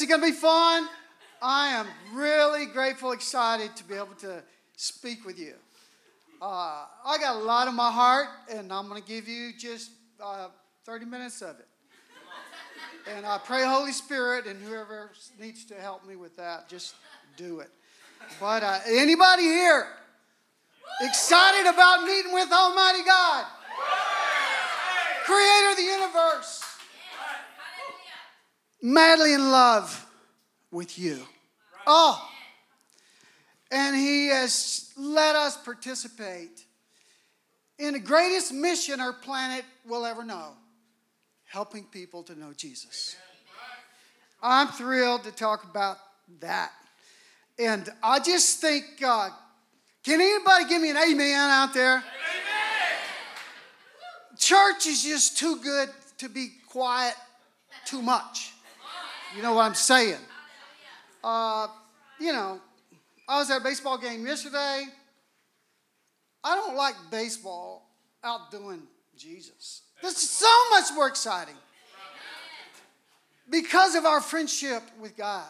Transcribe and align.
This 0.00 0.08
is 0.08 0.16
going 0.16 0.22
to 0.22 0.34
be 0.34 0.40
fun. 0.40 0.88
I 1.42 1.68
am 1.74 1.86
really 2.14 2.64
grateful, 2.64 3.12
excited 3.12 3.76
to 3.76 3.84
be 3.84 3.96
able 3.96 4.14
to 4.20 4.42
speak 4.74 5.26
with 5.26 5.38
you. 5.38 5.52
Uh, 6.40 6.86
I 7.04 7.18
got 7.20 7.36
a 7.36 7.40
lot 7.40 7.68
in 7.68 7.74
my 7.74 7.90
heart, 7.90 8.28
and 8.50 8.72
I'm 8.72 8.88
going 8.88 9.02
to 9.02 9.06
give 9.06 9.28
you 9.28 9.50
just 9.58 9.90
uh, 10.18 10.48
30 10.86 11.04
minutes 11.04 11.42
of 11.42 11.58
it. 11.58 11.68
And 13.14 13.26
I 13.26 13.36
pray, 13.44 13.62
Holy 13.66 13.92
Spirit, 13.92 14.46
and 14.46 14.58
whoever 14.62 15.10
needs 15.38 15.66
to 15.66 15.74
help 15.74 16.08
me 16.08 16.16
with 16.16 16.34
that, 16.38 16.66
just 16.66 16.94
do 17.36 17.60
it. 17.60 17.68
But 18.40 18.62
uh, 18.62 18.78
anybody 18.88 19.42
here 19.42 19.86
excited 21.02 21.68
about 21.68 22.04
meeting 22.04 22.32
with 22.32 22.50
Almighty 22.50 23.04
God, 23.04 23.44
Creator 25.26 25.70
of 25.72 25.76
the 25.76 25.82
universe, 25.82 26.69
madly 28.82 29.34
in 29.34 29.50
love 29.50 30.06
with 30.70 30.98
you? 30.98 31.20
Oh, 31.86 32.28
and 33.70 33.96
He 33.96 34.28
has 34.28 34.92
let 34.96 35.36
us 35.36 35.56
participate 35.56 36.64
in 37.78 37.94
the 37.94 38.00
greatest 38.00 38.52
mission 38.52 39.00
our 39.00 39.12
planet 39.12 39.64
will 39.86 40.04
ever 40.04 40.24
know 40.24 40.52
helping 41.50 41.84
people 41.84 42.22
to 42.22 42.38
know 42.38 42.52
Jesus. 42.52 43.16
I'm 44.42 44.68
thrilled 44.68 45.24
to 45.24 45.32
talk 45.32 45.64
about 45.64 45.98
that. 46.40 46.70
And 47.58 47.88
I 48.02 48.20
just 48.20 48.60
think, 48.60 48.84
uh, 49.04 49.30
can 50.04 50.20
anybody 50.20 50.66
give 50.68 50.80
me 50.80 50.90
an 50.90 50.96
amen 50.96 51.50
out 51.50 51.74
there? 51.74 51.96
Amen. 51.96 52.04
Church 54.38 54.86
is 54.86 55.02
just 55.02 55.36
too 55.36 55.56
good 55.56 55.90
to 56.18 56.28
be 56.28 56.52
quiet 56.68 57.14
too 57.84 58.00
much. 58.00 58.52
You 59.36 59.42
know 59.42 59.54
what 59.54 59.62
I'm 59.62 59.74
saying? 59.74 60.18
Uh, 61.22 61.68
you 62.18 62.32
know, 62.32 62.60
I 63.28 63.38
was 63.38 63.50
at 63.50 63.60
a 63.60 63.64
baseball 63.64 63.98
game 63.98 64.26
yesterday. 64.26 64.84
I 66.42 66.56
don't 66.56 66.76
like 66.76 66.94
baseball 67.10 67.88
outdoing 68.24 68.82
Jesus. 69.16 69.82
This 70.02 70.22
is 70.22 70.30
so 70.30 70.50
much 70.70 70.86
more 70.94 71.06
exciting. 71.06 71.54
Because 73.48 73.94
of 73.94 74.04
our 74.04 74.20
friendship 74.20 74.82
with 75.00 75.16
God. 75.16 75.44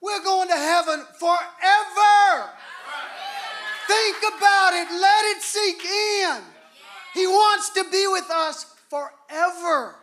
We're 0.00 0.22
going 0.22 0.48
to 0.48 0.54
heaven 0.54 1.04
forever. 1.18 2.50
Think 3.86 4.16
about 4.36 4.72
it. 4.74 4.88
Let 4.92 5.24
it 5.36 5.42
sink 5.42 5.84
in. 5.84 6.42
He 7.14 7.26
wants 7.26 7.70
to 7.70 7.84
be 7.90 8.06
with 8.06 8.30
us 8.30 8.66
forever. 8.88 9.96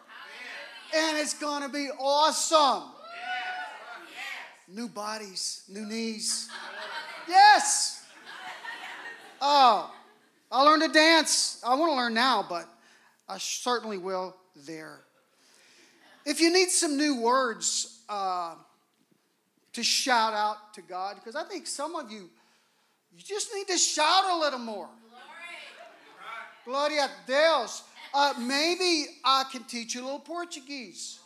And 0.95 1.17
it's 1.17 1.33
going 1.33 1.61
to 1.61 1.69
be 1.69 1.89
awesome. 1.99 2.91
New 4.67 4.88
bodies, 4.88 5.63
new 5.67 5.85
knees. 5.85 6.49
Yes. 7.27 8.05
Oh, 9.41 9.93
I 10.51 10.63
learned 10.63 10.83
to 10.83 10.89
dance. 10.89 11.61
I 11.66 11.75
want 11.75 11.91
to 11.91 11.95
learn 11.95 12.13
now, 12.13 12.45
but 12.47 12.67
I 13.27 13.38
certainly 13.38 13.97
will 13.97 14.35
there. 14.66 15.01
If 16.25 16.39
you 16.39 16.51
need 16.51 16.69
some 16.69 16.97
new 16.97 17.19
words 17.21 17.99
uh, 18.09 18.55
to 19.73 19.83
shout 19.83 20.33
out 20.33 20.73
to 20.75 20.81
God, 20.81 21.16
because 21.16 21.35
I 21.35 21.43
think 21.43 21.67
some 21.67 21.95
of 21.95 22.09
you, 22.09 22.29
you 23.16 23.23
just 23.23 23.53
need 23.53 23.67
to 23.67 23.77
shout 23.77 24.23
a 24.31 24.39
little 24.39 24.59
more. 24.59 24.89
Gloria 26.66 27.05
a 27.05 27.09
Deus. 27.27 27.83
Uh, 28.18 28.34
maybe 28.40 29.08
I 29.26 29.44
can 29.52 29.66
teach 29.66 29.94
you 29.94 30.02
a 30.02 30.06
little 30.06 30.20
Portuguese. 30.20 31.20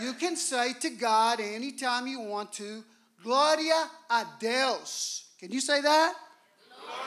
You 0.00 0.12
can 0.12 0.36
say 0.36 0.74
to 0.74 0.90
God 0.90 1.40
anytime 1.40 2.06
you 2.06 2.20
want 2.20 2.52
to, 2.52 2.84
Gloria 3.24 3.90
a 4.08 4.24
Deus. 4.38 5.24
Can 5.40 5.50
you 5.50 5.60
say 5.60 5.80
that? 5.80 6.14
Gloria 6.68 7.02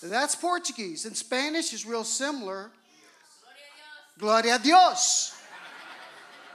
Deus. 0.00 0.10
That's 0.10 0.34
Portuguese. 0.34 1.04
And 1.04 1.14
Spanish 1.14 1.74
is 1.74 1.84
real 1.84 2.04
similar. 2.04 2.70
Gloria 4.18 4.56
a 4.56 4.58
Dios. 4.58 5.38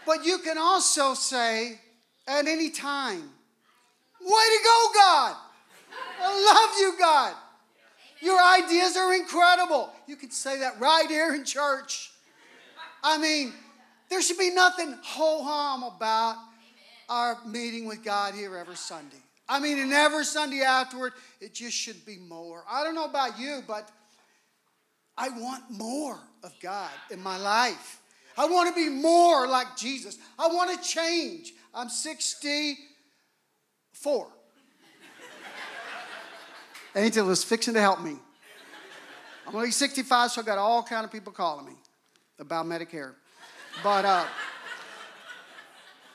But 0.04 0.26
you 0.26 0.40
can 0.40 0.58
also 0.58 1.14
say 1.14 1.80
at 2.28 2.48
any 2.48 2.72
time, 2.72 3.30
Way 4.20 4.28
to 4.58 4.64
go, 4.64 4.92
God! 4.96 5.36
I 6.20 6.54
love 6.54 6.80
you, 6.80 6.96
God. 6.98 7.36
Your 8.22 8.42
ideas 8.42 8.98
are 8.98 9.14
incredible. 9.14 9.92
You 10.08 10.16
could 10.16 10.34
say 10.34 10.60
that 10.60 10.80
right 10.80 11.08
here 11.08 11.34
in 11.34 11.44
church. 11.44 12.12
I 13.04 13.18
mean, 13.18 13.54
there 14.10 14.22
should 14.22 14.38
be 14.38 14.52
nothing 14.52 14.98
ho 15.04 15.44
hum 15.44 15.84
about 15.84 16.38
our 17.10 17.38
meeting 17.46 17.86
with 17.86 18.04
God 18.04 18.34
here 18.34 18.58
every 18.58 18.76
Sunday. 18.76 19.18
I 19.48 19.60
mean, 19.60 19.78
and 19.78 19.94
every 19.94 20.26
Sunday 20.26 20.62
afterward, 20.62 21.14
it 21.40 21.54
just 21.54 21.78
should 21.78 22.04
be 22.06 22.18
more. 22.18 22.64
I 22.70 22.84
don't 22.84 22.96
know 22.96 23.06
about 23.06 23.40
you, 23.40 23.62
but 23.68 23.90
I 25.18 25.30
want 25.30 25.64
more 25.70 26.20
of 26.44 26.54
God 26.62 26.92
in 27.12 27.22
my 27.22 27.38
life. 27.38 28.02
I 28.38 28.48
want 28.48 28.68
to 28.70 28.76
be 28.76 28.90
more 28.90 29.48
like 29.48 29.78
Jesus. 29.78 30.18
I 30.38 30.48
want 30.48 30.72
to 30.72 30.88
change. 30.88 31.54
I'm 31.74 31.90
64. 31.90 34.28
Angel 36.96 37.30
is 37.30 37.44
fixing 37.44 37.74
to 37.74 37.82
help 37.82 38.02
me. 38.02 38.16
I'm 39.48 39.56
only 39.56 39.72
65, 39.72 40.32
so 40.32 40.42
I 40.42 40.46
got 40.46 40.58
all 40.58 40.82
kind 40.82 41.04
of 41.04 41.12
people 41.12 41.34
calling 41.34 41.66
me 41.66 41.74
about 42.40 42.66
Medicare. 42.66 43.14
But 43.84 44.06
uh, 44.06 44.26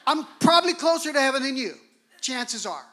I'm 0.06 0.26
probably 0.40 0.74
closer 0.74 1.12
to 1.12 1.20
heaven 1.20 1.42
than 1.42 1.56
you. 1.56 1.74
Chances 2.20 2.64
are. 2.64 2.84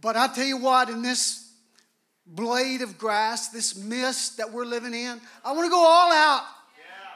But 0.00 0.16
I 0.16 0.28
tell 0.28 0.44
you 0.44 0.58
what, 0.58 0.90
in 0.90 1.02
this 1.02 1.52
blade 2.26 2.82
of 2.82 2.98
grass, 2.98 3.48
this 3.48 3.74
mist 3.76 4.36
that 4.36 4.52
we're 4.52 4.66
living 4.66 4.94
in, 4.94 5.20
I 5.44 5.52
want 5.52 5.64
to 5.64 5.70
go 5.70 5.84
all 5.84 6.12
out 6.12 6.44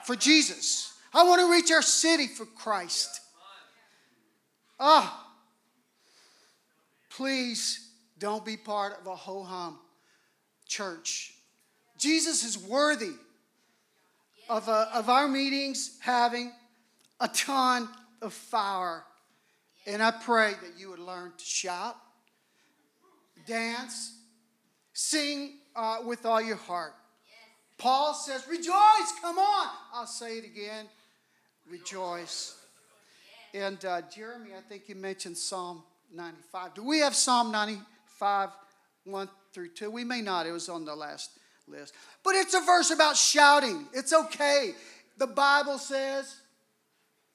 for 0.05 0.17
Jesus. 0.17 0.95
I 1.15 1.25
want 1.25 1.41
to 1.43 1.51
reach 1.51 1.71
our 1.71 1.83
city 1.83 2.27
for 2.27 2.47
Christ. 2.47 3.21
Ah, 4.81 5.29
please 7.11 7.82
don't 8.23 8.45
be 8.45 8.57
part 8.57 9.01
of 9.01 9.07
a 9.09 9.17
ho 9.17 9.43
hum 9.43 9.81
church. 10.69 11.35
Jesus 11.99 12.45
is 12.45 12.57
worthy 12.57 13.17
of, 14.49 14.69
a, 14.69 14.89
of 14.95 15.09
our 15.09 15.27
meetings 15.27 15.99
having 16.01 16.53
a 17.19 17.27
ton 17.27 17.89
of 18.23 18.33
fire. 18.33 19.03
And 19.89 20.01
I 20.01 20.13
pray 20.13 20.53
that 20.53 20.79
you 20.79 20.91
would 20.91 21.01
learn 21.01 21.33
to 21.37 21.45
shout 21.45 21.97
dance, 23.45 24.17
sing 24.93 25.55
uh, 25.75 25.97
with 26.07 26.25
all 26.25 26.41
your 26.41 26.55
heart. 26.55 26.93
Paul 27.77 28.15
says, 28.15 28.47
Rejoice, 28.49 29.13
come 29.21 29.41
on. 29.41 29.69
I'll 29.93 30.07
say 30.07 30.39
it 30.39 30.45
again. 30.45 30.87
Rejoice. 31.69 32.57
And 33.53 33.85
uh, 33.85 34.03
Jeremy, 34.15 34.51
I 34.57 34.61
think 34.61 34.85
you 34.87 34.95
mentioned 34.95 35.37
Psalm 35.37 35.83
95. 36.15 36.75
Do 36.75 36.85
we 36.85 37.01
have 37.01 37.17
Psalm 37.17 37.51
95, 37.51 37.85
1 39.05 39.29
through 39.53 39.69
2? 39.71 39.91
We 39.91 40.05
may 40.05 40.23
not, 40.23 40.47
it 40.47 40.53
was 40.53 40.69
on 40.69 40.85
the 40.85 40.95
last 40.95 41.31
list. 41.67 41.95
But 42.23 42.35
it's 42.35 42.55
a 42.55 42.61
verse 42.61 42.91
about 42.91 43.17
shouting. 43.17 43.87
It's 43.93 44.13
okay. 44.13 44.73
The 45.19 45.27
Bible 45.27 45.79
says, 45.79 46.37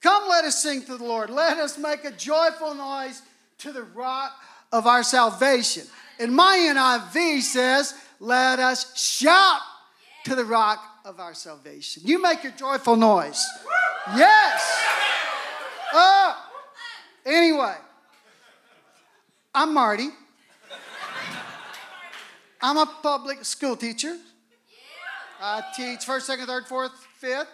Come, 0.01 0.29
let 0.29 0.45
us 0.45 0.61
sing 0.61 0.83
to 0.83 0.97
the 0.97 1.03
Lord. 1.03 1.29
Let 1.29 1.57
us 1.57 1.77
make 1.77 2.05
a 2.05 2.11
joyful 2.11 2.75
noise 2.75 3.21
to 3.59 3.71
the 3.71 3.83
rock 3.83 4.31
of 4.71 4.85
our 4.85 5.03
salvation. 5.03 5.83
And 6.19 6.33
my 6.35 6.55
NIV 6.57 7.41
says, 7.41 7.93
Let 8.19 8.59
us 8.59 8.97
shout 8.97 9.61
to 10.25 10.35
the 10.35 10.45
rock 10.45 10.83
of 11.03 11.19
our 11.19 11.33
salvation. 11.33 12.03
You 12.05 12.21
make 12.21 12.43
your 12.43 12.53
joyful 12.53 12.95
noise. 12.95 13.45
Yes. 14.15 14.85
Uh, 15.93 16.35
anyway, 17.25 17.75
I'm 19.55 19.73
Marty. 19.73 20.09
I'm 22.61 22.77
a 22.77 22.85
public 22.85 23.45
school 23.45 23.75
teacher. 23.75 24.17
I 25.39 25.61
teach 25.75 26.05
first, 26.05 26.25
second, 26.25 26.47
third, 26.47 26.65
fourth, 26.65 26.91
fifth. 27.17 27.47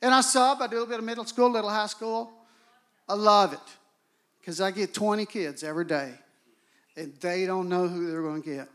And 0.00 0.14
I 0.14 0.20
sub. 0.20 0.62
I 0.62 0.68
do 0.68 0.76
a 0.76 0.78
little 0.78 0.86
bit 0.86 0.98
of 1.00 1.04
middle 1.04 1.24
school, 1.24 1.48
a 1.48 1.54
little 1.54 1.70
high 1.70 1.86
school. 1.86 2.30
I 3.08 3.14
love 3.14 3.52
it 3.52 3.58
because 4.38 4.60
I 4.60 4.70
get 4.70 4.94
20 4.94 5.26
kids 5.26 5.64
every 5.64 5.84
day 5.84 6.12
and 6.96 7.14
they 7.20 7.46
don't 7.46 7.68
know 7.68 7.88
who 7.88 8.10
they're 8.10 8.22
going 8.22 8.42
to 8.42 8.48
get. 8.56 8.68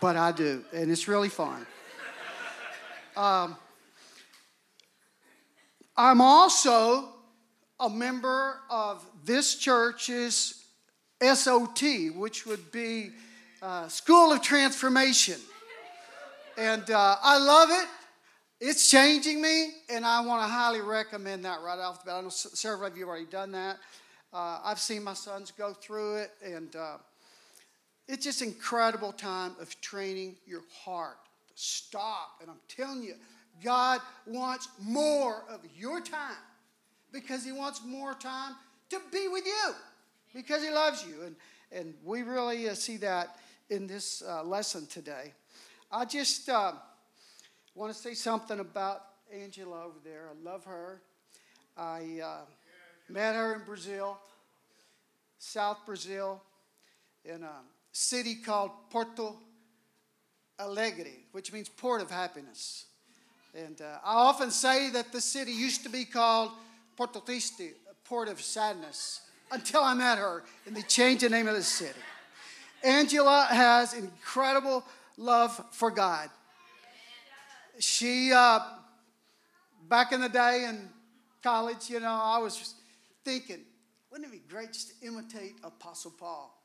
But 0.00 0.16
I 0.16 0.32
do, 0.32 0.64
and 0.72 0.90
it's 0.90 1.06
really 1.06 1.28
fun. 1.28 1.66
Um, 3.16 3.56
I'm 5.96 6.22
also 6.22 7.10
a 7.78 7.90
member 7.90 8.56
of 8.70 9.04
this 9.24 9.56
church's 9.56 10.64
SOT, 11.22 11.82
which 12.14 12.46
would 12.46 12.72
be 12.72 13.10
uh, 13.62 13.88
School 13.88 14.32
of 14.32 14.42
Transformation. 14.42 15.38
And 16.56 16.90
uh, 16.90 17.16
I 17.22 17.38
love 17.38 17.70
it. 17.70 17.88
it's 18.60 18.90
changing 18.90 19.40
me, 19.40 19.70
and 19.88 20.04
I 20.04 20.20
want 20.20 20.42
to 20.42 20.48
highly 20.48 20.80
recommend 20.80 21.44
that 21.44 21.60
right 21.62 21.78
off 21.78 22.04
the 22.04 22.06
bat. 22.06 22.16
I 22.16 22.20
know 22.22 22.28
several 22.28 22.90
of 22.90 22.96
you 22.96 23.04
have 23.04 23.08
already 23.08 23.26
done 23.26 23.52
that. 23.52 23.78
Uh, 24.32 24.60
I've 24.64 24.78
seen 24.78 25.02
my 25.02 25.14
sons 25.14 25.52
go 25.56 25.72
through 25.72 26.16
it, 26.16 26.30
and 26.44 26.74
uh, 26.76 26.98
it's 28.08 28.24
just 28.24 28.42
incredible 28.42 29.12
time 29.12 29.52
of 29.60 29.78
training 29.80 30.36
your 30.46 30.62
heart 30.84 31.16
to 31.48 31.52
stop. 31.54 32.38
And 32.40 32.50
I'm 32.50 32.60
telling 32.68 33.02
you, 33.02 33.14
God 33.62 34.00
wants 34.26 34.68
more 34.80 35.44
of 35.48 35.60
your 35.76 36.00
time 36.00 36.36
because 37.12 37.44
He 37.44 37.52
wants 37.52 37.82
more 37.84 38.14
time 38.14 38.54
to 38.90 39.00
be 39.12 39.28
with 39.28 39.44
you 39.46 39.74
because 40.34 40.62
He 40.62 40.70
loves 40.70 41.04
you. 41.06 41.22
And, 41.24 41.36
and 41.72 41.94
we 42.04 42.22
really 42.22 42.68
uh, 42.68 42.74
see 42.74 42.96
that 42.98 43.36
in 43.70 43.86
this 43.86 44.22
uh, 44.28 44.42
lesson 44.42 44.86
today. 44.86 45.32
I 45.90 46.04
just 46.04 46.48
uh, 46.48 46.72
want 47.74 47.92
to 47.92 47.98
say 47.98 48.14
something 48.14 48.58
about 48.58 49.02
Angela 49.32 49.84
over 49.84 49.98
there. 50.04 50.28
I 50.28 50.44
love 50.44 50.64
her. 50.64 51.00
I 51.76 52.20
uh, 52.22 52.40
met 53.08 53.36
her 53.36 53.54
in 53.54 53.62
Brazil, 53.64 54.18
South 55.38 55.78
Brazil, 55.86 56.42
in 57.24 57.44
a 57.44 57.60
city 57.92 58.34
called 58.34 58.72
Porto 58.90 59.36
Alegre, 60.58 61.12
which 61.32 61.52
means 61.52 61.68
port 61.68 62.02
of 62.02 62.10
happiness. 62.10 62.86
And 63.54 63.80
uh, 63.80 63.98
I 64.04 64.14
often 64.14 64.50
say 64.50 64.90
that 64.90 65.12
the 65.12 65.20
city 65.20 65.52
used 65.52 65.84
to 65.84 65.88
be 65.88 66.04
called 66.04 66.50
Porto 66.96 67.20
Triste, 67.20 67.74
port 68.04 68.28
of 68.28 68.40
sadness, 68.40 69.20
until 69.52 69.82
I 69.82 69.94
met 69.94 70.18
her 70.18 70.44
and 70.66 70.76
they 70.76 70.82
changed 70.82 71.24
the 71.24 71.28
name 71.28 71.48
of 71.48 71.54
the 71.54 71.62
city. 71.62 71.98
Angela 72.82 73.46
has 73.50 73.94
incredible 73.94 74.84
love 75.16 75.60
for 75.72 75.90
God. 75.90 76.30
She, 77.78 78.32
uh, 78.32 78.60
back 79.88 80.12
in 80.12 80.20
the 80.20 80.28
day 80.28 80.66
in 80.68 80.88
college, 81.42 81.88
you 81.88 82.00
know, 82.00 82.20
I 82.22 82.38
was 82.38 82.74
thinking, 83.24 83.60
wouldn't 84.10 84.28
it 84.28 84.32
be 84.32 84.42
great 84.52 84.72
just 84.72 85.00
to 85.00 85.06
imitate 85.06 85.54
Apostle 85.62 86.12
Paul? 86.18 86.56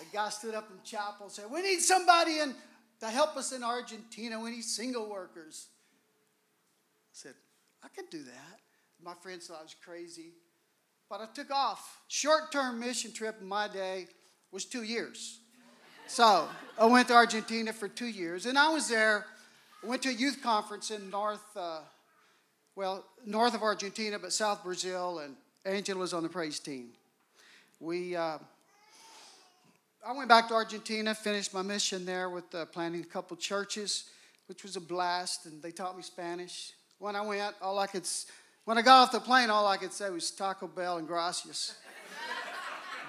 A 0.00 0.14
guy 0.14 0.28
stood 0.28 0.54
up 0.54 0.70
in 0.70 0.76
chapel 0.84 1.26
and 1.26 1.32
said, 1.32 1.46
We 1.50 1.62
need 1.62 1.80
somebody 1.80 2.38
in, 2.38 2.54
to 3.00 3.06
help 3.06 3.36
us 3.36 3.52
in 3.52 3.64
Argentina. 3.64 4.38
We 4.38 4.50
need 4.50 4.64
single 4.64 5.10
workers 5.10 5.68
I 7.18 7.20
said, 7.20 7.34
I 7.82 7.88
could 7.88 8.10
do 8.10 8.22
that. 8.22 8.60
My 9.02 9.14
friends 9.14 9.48
thought 9.48 9.58
I 9.58 9.62
was 9.62 9.74
crazy. 9.74 10.34
But 11.10 11.20
I 11.20 11.26
took 11.34 11.50
off. 11.50 12.02
Short 12.06 12.52
term 12.52 12.78
mission 12.78 13.12
trip 13.12 13.38
in 13.40 13.46
my 13.48 13.66
day 13.66 14.06
was 14.52 14.64
two 14.64 14.82
years. 14.82 15.40
So 16.06 16.48
I 16.78 16.86
went 16.86 17.08
to 17.08 17.14
Argentina 17.14 17.72
for 17.72 17.86
two 17.86 18.06
years. 18.06 18.46
And 18.46 18.58
I 18.58 18.72
was 18.72 18.88
there. 18.88 19.26
I 19.82 19.86
went 19.86 20.02
to 20.02 20.08
a 20.08 20.12
youth 20.12 20.42
conference 20.42 20.90
in 20.90 21.10
North, 21.10 21.44
uh, 21.54 21.80
well, 22.74 23.04
north 23.26 23.54
of 23.54 23.62
Argentina, 23.62 24.18
but 24.18 24.32
South 24.32 24.64
Brazil. 24.64 25.18
And 25.18 25.36
Angela 25.66 26.00
was 26.00 26.14
on 26.14 26.22
the 26.22 26.28
praise 26.28 26.58
team. 26.58 26.90
We, 27.78 28.16
uh, 28.16 28.38
I 30.06 30.12
went 30.12 30.28
back 30.28 30.48
to 30.48 30.54
Argentina, 30.54 31.14
finished 31.14 31.52
my 31.52 31.62
mission 31.62 32.06
there 32.06 32.30
with 32.30 32.52
uh, 32.54 32.64
planting 32.66 33.02
a 33.02 33.04
couple 33.04 33.36
churches, 33.36 34.04
which 34.46 34.62
was 34.62 34.76
a 34.76 34.80
blast. 34.80 35.44
And 35.44 35.62
they 35.62 35.70
taught 35.72 35.96
me 35.96 36.02
Spanish. 36.02 36.72
When 36.98 37.14
I 37.14 37.20
went, 37.20 37.54
all 37.60 37.78
I 37.78 37.86
could, 37.86 38.08
when 38.64 38.78
I 38.78 38.82
got 38.82 39.02
off 39.02 39.12
the 39.12 39.20
plane, 39.20 39.50
all 39.50 39.66
I 39.66 39.76
could 39.76 39.92
say 39.92 40.08
was 40.08 40.30
Taco 40.30 40.66
Bell 40.66 40.96
and 40.96 41.06
gracias. 41.06 41.74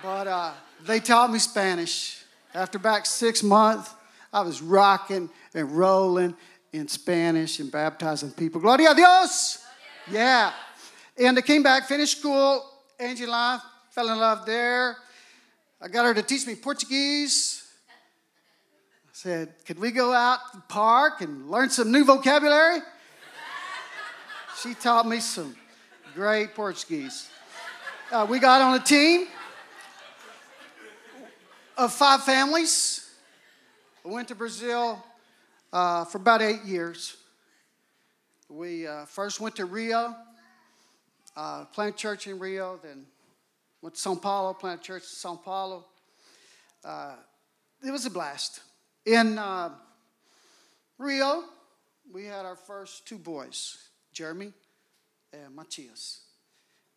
But 0.01 0.27
uh, 0.27 0.51
they 0.85 0.99
taught 0.99 1.31
me 1.31 1.39
Spanish. 1.39 2.23
After 2.53 2.79
back 2.79 3.05
six 3.05 3.43
months, 3.43 3.93
I 4.33 4.41
was 4.41 4.61
rocking 4.61 5.29
and 5.53 5.71
rolling 5.71 6.35
in 6.71 6.87
Spanish 6.87 7.59
and 7.59 7.71
baptizing 7.71 8.31
people. 8.31 8.61
Gloria 8.61 8.91
a 8.91 8.95
Dios! 8.95 9.63
Yeah. 10.09 10.51
And 11.17 11.37
I 11.37 11.41
came 11.41 11.63
back, 11.63 11.87
finished 11.87 12.19
school. 12.19 12.65
Angela 12.99 13.61
fell 13.91 14.09
in 14.09 14.19
love 14.19 14.45
there. 14.45 14.97
I 15.81 15.87
got 15.87 16.05
her 16.05 16.13
to 16.13 16.23
teach 16.23 16.45
me 16.47 16.55
Portuguese. 16.55 17.65
I 19.05 19.11
said, 19.13 19.53
Could 19.65 19.79
we 19.79 19.91
go 19.91 20.13
out 20.13 20.39
to 20.51 20.57
the 20.57 20.63
park 20.63 21.21
and 21.21 21.49
learn 21.49 21.69
some 21.69 21.91
new 21.91 22.03
vocabulary? 22.03 22.79
She 24.61 24.73
taught 24.73 25.07
me 25.07 25.19
some 25.19 25.55
great 26.15 26.53
Portuguese. 26.53 27.29
Uh, 28.11 28.25
we 28.29 28.39
got 28.39 28.61
on 28.61 28.75
a 28.75 28.83
team 28.83 29.27
of 31.79 31.93
five 31.93 32.25
families. 32.25 33.09
I 34.03 34.09
went 34.09 34.27
to 34.27 34.35
Brazil 34.35 35.01
uh, 35.71 36.03
for 36.03 36.17
about 36.17 36.41
eight 36.41 36.65
years. 36.65 37.15
We 38.49 38.85
uh, 38.85 39.05
first 39.05 39.39
went 39.39 39.55
to 39.55 39.65
Rio, 39.65 40.13
uh, 41.37 41.63
planted 41.65 41.95
church 41.95 42.27
in 42.27 42.37
Rio, 42.37 42.81
then 42.83 43.05
went 43.81 43.95
to 43.95 44.01
Sao 44.01 44.15
Paulo, 44.15 44.53
planted 44.53 44.83
church 44.83 45.03
in 45.03 45.07
Sao 45.07 45.37
Paulo. 45.37 45.85
Uh, 46.83 47.13
it 47.87 47.91
was 47.91 48.05
a 48.05 48.09
blast. 48.09 48.59
In 49.05 49.37
uh, 49.37 49.69
Rio, 50.97 51.45
we 52.11 52.25
had 52.25 52.45
our 52.45 52.57
first 52.57 53.07
two 53.07 53.17
boys. 53.17 53.77
Jeremy 54.11 54.51
and 55.31 55.55
Matias. 55.55 56.23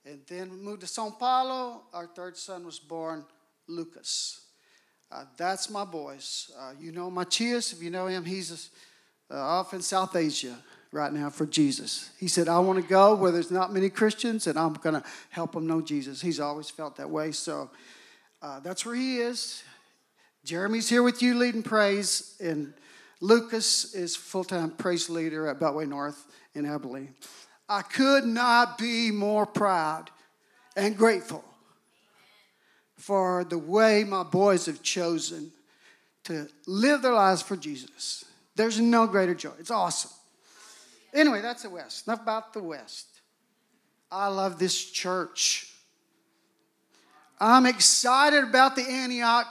And 0.04 0.22
then 0.26 0.50
we 0.50 0.56
moved 0.56 0.80
to 0.80 0.88
Sao 0.88 1.10
Paulo. 1.10 1.82
Our 1.94 2.08
third 2.08 2.36
son 2.36 2.66
was 2.66 2.80
born, 2.80 3.24
Lucas. 3.68 4.40
Uh, 5.12 5.24
that's 5.36 5.68
my 5.68 5.84
boys. 5.84 6.50
Uh, 6.58 6.72
you 6.80 6.90
know 6.90 7.10
Matias, 7.10 7.72
if 7.72 7.82
you 7.82 7.90
know 7.90 8.06
him, 8.06 8.24
he's 8.24 8.70
uh, 9.30 9.36
off 9.36 9.74
in 9.74 9.82
South 9.82 10.16
Asia 10.16 10.56
right 10.90 11.12
now 11.12 11.28
for 11.28 11.44
Jesus. 11.44 12.10
He 12.18 12.28
said, 12.28 12.48
I 12.48 12.58
want 12.60 12.80
to 12.80 12.88
go 12.88 13.14
where 13.14 13.30
there's 13.30 13.50
not 13.50 13.74
many 13.74 13.90
Christians 13.90 14.46
and 14.46 14.58
I'm 14.58 14.72
going 14.74 14.94
to 14.94 15.04
help 15.28 15.52
them 15.52 15.66
know 15.66 15.82
Jesus. 15.82 16.22
He's 16.22 16.40
always 16.40 16.70
felt 16.70 16.96
that 16.96 17.10
way. 17.10 17.32
So 17.32 17.70
uh, 18.40 18.60
that's 18.60 18.86
where 18.86 18.94
he 18.94 19.18
is. 19.18 19.62
Jeremy's 20.44 20.88
here 20.88 21.02
with 21.02 21.22
you 21.22 21.34
leading 21.36 21.62
praise, 21.62 22.36
and 22.40 22.74
Lucas 23.20 23.94
is 23.94 24.16
full 24.16 24.42
time 24.42 24.70
praise 24.70 25.08
leader 25.08 25.46
at 25.46 25.60
Beltway 25.60 25.86
North 25.86 26.26
in 26.54 26.66
Abilene. 26.66 27.14
I 27.68 27.82
could 27.82 28.24
not 28.24 28.76
be 28.76 29.12
more 29.12 29.46
proud 29.46 30.10
and 30.74 30.96
grateful 30.96 31.44
for 33.02 33.42
the 33.42 33.58
way 33.58 34.04
my 34.04 34.22
boys 34.22 34.66
have 34.66 34.80
chosen 34.80 35.50
to 36.22 36.48
live 36.68 37.02
their 37.02 37.12
lives 37.12 37.42
for 37.42 37.56
Jesus. 37.56 38.24
There's 38.54 38.78
no 38.78 39.08
greater 39.08 39.34
joy. 39.34 39.50
It's 39.58 39.72
awesome. 39.72 40.12
Anyway, 41.12 41.40
that's 41.40 41.64
the 41.64 41.70
West. 41.70 42.06
Enough 42.06 42.22
about 42.22 42.52
the 42.52 42.62
West. 42.62 43.08
I 44.08 44.28
love 44.28 44.56
this 44.56 44.88
church. 44.88 45.72
I'm 47.40 47.66
excited 47.66 48.44
about 48.44 48.76
the 48.76 48.88
Antioch 48.88 49.48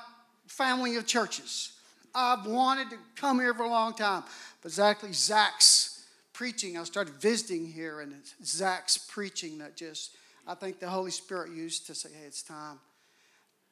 family 0.47 0.95
of 0.95 1.05
churches. 1.05 1.73
I've 2.15 2.45
wanted 2.45 2.89
to 2.91 2.97
come 3.17 3.37
here 3.41 3.53
for 3.53 3.63
a 3.63 3.69
long 3.69 3.93
time, 3.93 4.23
but 4.61 4.69
exactly 4.69 5.11
Zach's 5.11 6.05
preaching, 6.31 6.77
I 6.77 6.85
started 6.85 7.15
visiting 7.15 7.67
here, 7.67 7.99
and 7.99 8.13
Zach's 8.45 8.97
preaching 8.97 9.57
that 9.57 9.75
just, 9.75 10.15
I 10.47 10.55
think 10.55 10.79
the 10.79 10.87
Holy 10.87 11.11
Spirit 11.11 11.51
used 11.51 11.85
to 11.87 11.95
say, 11.95 12.09
hey, 12.17 12.27
it's 12.27 12.43
time 12.43 12.79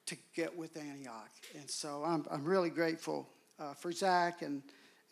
to 0.09 0.17
get 0.35 0.55
with 0.57 0.77
Antioch. 0.77 1.31
And 1.55 1.69
so 1.69 2.03
I'm, 2.05 2.25
I'm 2.29 2.43
really 2.43 2.69
grateful 2.69 3.27
uh, 3.59 3.73
for 3.73 3.91
Zach 3.91 4.41
and, 4.41 4.61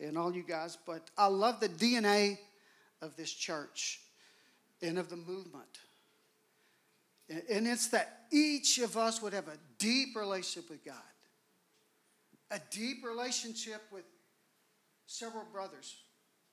and 0.00 0.16
all 0.16 0.32
you 0.32 0.42
guys. 0.42 0.78
But 0.86 1.10
I 1.16 1.26
love 1.26 1.60
the 1.60 1.68
DNA 1.68 2.38
of 3.02 3.16
this 3.16 3.32
church 3.32 4.00
and 4.82 4.98
of 4.98 5.08
the 5.08 5.16
movement. 5.16 5.78
And, 7.28 7.42
and 7.50 7.66
it's 7.66 7.88
that 7.88 8.26
each 8.32 8.78
of 8.78 8.96
us 8.96 9.22
would 9.22 9.32
have 9.32 9.48
a 9.48 9.58
deep 9.78 10.16
relationship 10.16 10.70
with 10.70 10.84
God, 10.84 10.94
a 12.50 12.60
deep 12.70 13.04
relationship 13.04 13.82
with 13.92 14.04
several 15.06 15.44
brothers 15.52 15.96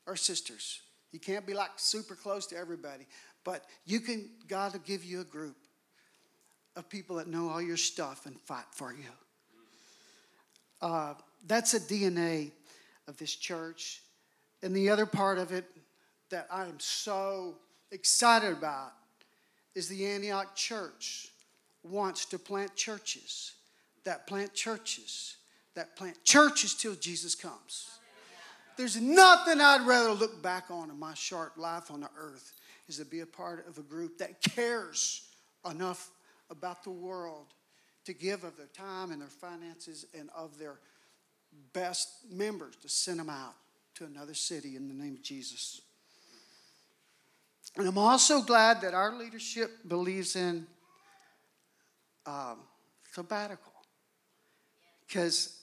or 0.08 0.16
sisters 0.16 0.82
you 1.16 1.22
can't 1.22 1.46
be 1.46 1.54
like 1.54 1.70
super 1.78 2.14
close 2.14 2.46
to 2.48 2.58
everybody, 2.58 3.06
but 3.46 3.64
you 3.86 4.02
can, 4.02 4.30
God 4.50 4.74
will 4.74 4.82
give 4.82 5.06
you 5.06 5.22
a 5.22 5.24
group 5.24 5.56
of 6.76 6.90
people 6.90 7.18
that 7.18 7.28
know 7.28 7.50
all 7.50 7.62
your 7.62 7.78
stuff 7.78 8.26
and 8.26 8.40
fight 8.42 8.66
for 8.72 8.92
you. 8.92 9.10
Uh, 10.82 11.14
that's 11.48 11.74
a 11.74 11.80
DNA 11.80 12.52
of 13.08 13.18
this 13.18 13.36
church. 13.36 14.02
And 14.62 14.76
the 14.76 14.90
other 14.90 15.06
part 15.06 15.38
of 15.38 15.52
it 15.52 15.66
that 16.30 16.48
I 16.52 16.66
am 16.66 16.80
so 16.80 17.56
excited 17.92 18.52
about 18.52 18.94
is 19.74 19.88
the 19.88 20.06
Antioch 20.06 20.56
church 20.56 21.30
wants 21.84 22.26
to 22.26 22.40
plant 22.40 22.76
churches 22.76 23.54
that 24.04 24.28
plant 24.28 24.54
churches 24.54 25.38
that 25.76 25.96
plant 25.96 26.24
churches 26.24 26.74
till 26.74 26.96
Jesus 26.96 27.36
comes. 27.36 27.90
There's 28.78 29.00
nothing 29.00 29.62
I'd 29.62 29.86
rather 29.86 30.12
look 30.12 30.42
back 30.42 30.66
on 30.70 30.90
in 30.90 31.00
my 31.00 31.14
short 31.14 31.58
life 31.58 31.92
on 31.92 32.02
the 32.02 32.10
earth 32.18 32.54
is 32.88 32.98
to 32.98 33.06
be 33.06 33.22
a 33.22 33.26
part 33.26 33.68
of 33.68 33.78
a 33.78 33.82
group 33.82 34.18
that 34.18 34.42
cares 34.42 35.28
enough 35.70 36.12
about 36.50 36.84
the 36.84 36.92
world 36.92 37.48
to 38.06 38.14
give 38.14 38.44
of 38.44 38.56
their 38.58 38.68
time 38.68 39.12
and 39.12 39.22
their 39.22 39.28
finances 39.28 40.06
and 40.18 40.30
of 40.36 40.58
their 40.58 40.80
best 41.74 42.10
members 42.30 42.76
to 42.78 42.90
send 42.90 43.20
them 43.20 43.30
out 43.30 43.56
to 43.96 44.06
another 44.06 44.34
city 44.34 44.76
in 44.76 44.88
the 44.88 44.94
name 44.94 45.14
of 45.14 45.24
Jesus. 45.24 45.82
And 47.78 47.88
I'm 47.88 47.98
also 47.98 48.42
glad 48.42 48.82
that 48.82 48.94
our 48.94 49.18
leadership 49.18 49.72
believes 49.88 50.36
in 50.36 50.66
um, 52.26 52.60
sabbatical. 53.12 53.74
Because, 55.08 55.58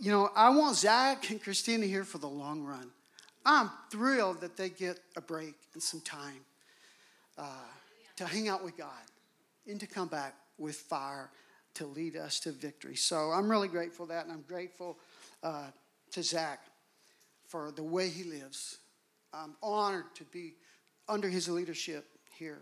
you 0.00 0.10
know, 0.10 0.30
I 0.34 0.50
want 0.50 0.76
Zach 0.76 1.30
and 1.30 1.42
Christina 1.42 1.86
here 1.86 2.04
for 2.04 2.18
the 2.18 2.28
long 2.28 2.62
run. 2.62 2.90
I'm 3.44 3.70
thrilled 3.90 4.40
that 4.40 4.56
they 4.56 4.68
get 4.70 4.98
a 5.16 5.20
break 5.20 5.54
and 5.74 5.82
some 5.82 6.00
time 6.00 6.40
uh, 7.38 7.44
to 8.16 8.26
hang 8.26 8.48
out 8.48 8.64
with 8.64 8.76
God 8.76 8.88
and 9.66 9.80
to 9.80 9.86
come 9.86 10.08
back 10.08 10.34
with 10.58 10.76
fire 10.76 11.30
to 11.74 11.86
lead 11.86 12.16
us 12.16 12.40
to 12.40 12.52
victory. 12.52 12.96
So 12.96 13.30
I'm 13.30 13.50
really 13.50 13.68
grateful 13.68 14.06
for 14.06 14.12
that, 14.12 14.24
and 14.24 14.32
I'm 14.32 14.44
grateful 14.48 14.98
uh, 15.42 15.66
to 16.12 16.22
Zach 16.22 16.60
for 17.46 17.70
the 17.70 17.82
way 17.82 18.08
he 18.08 18.24
lives. 18.24 18.78
I'm 19.32 19.54
honored 19.62 20.14
to 20.14 20.24
be 20.24 20.54
under 21.08 21.28
his 21.28 21.48
leadership 21.48 22.06
here. 22.38 22.60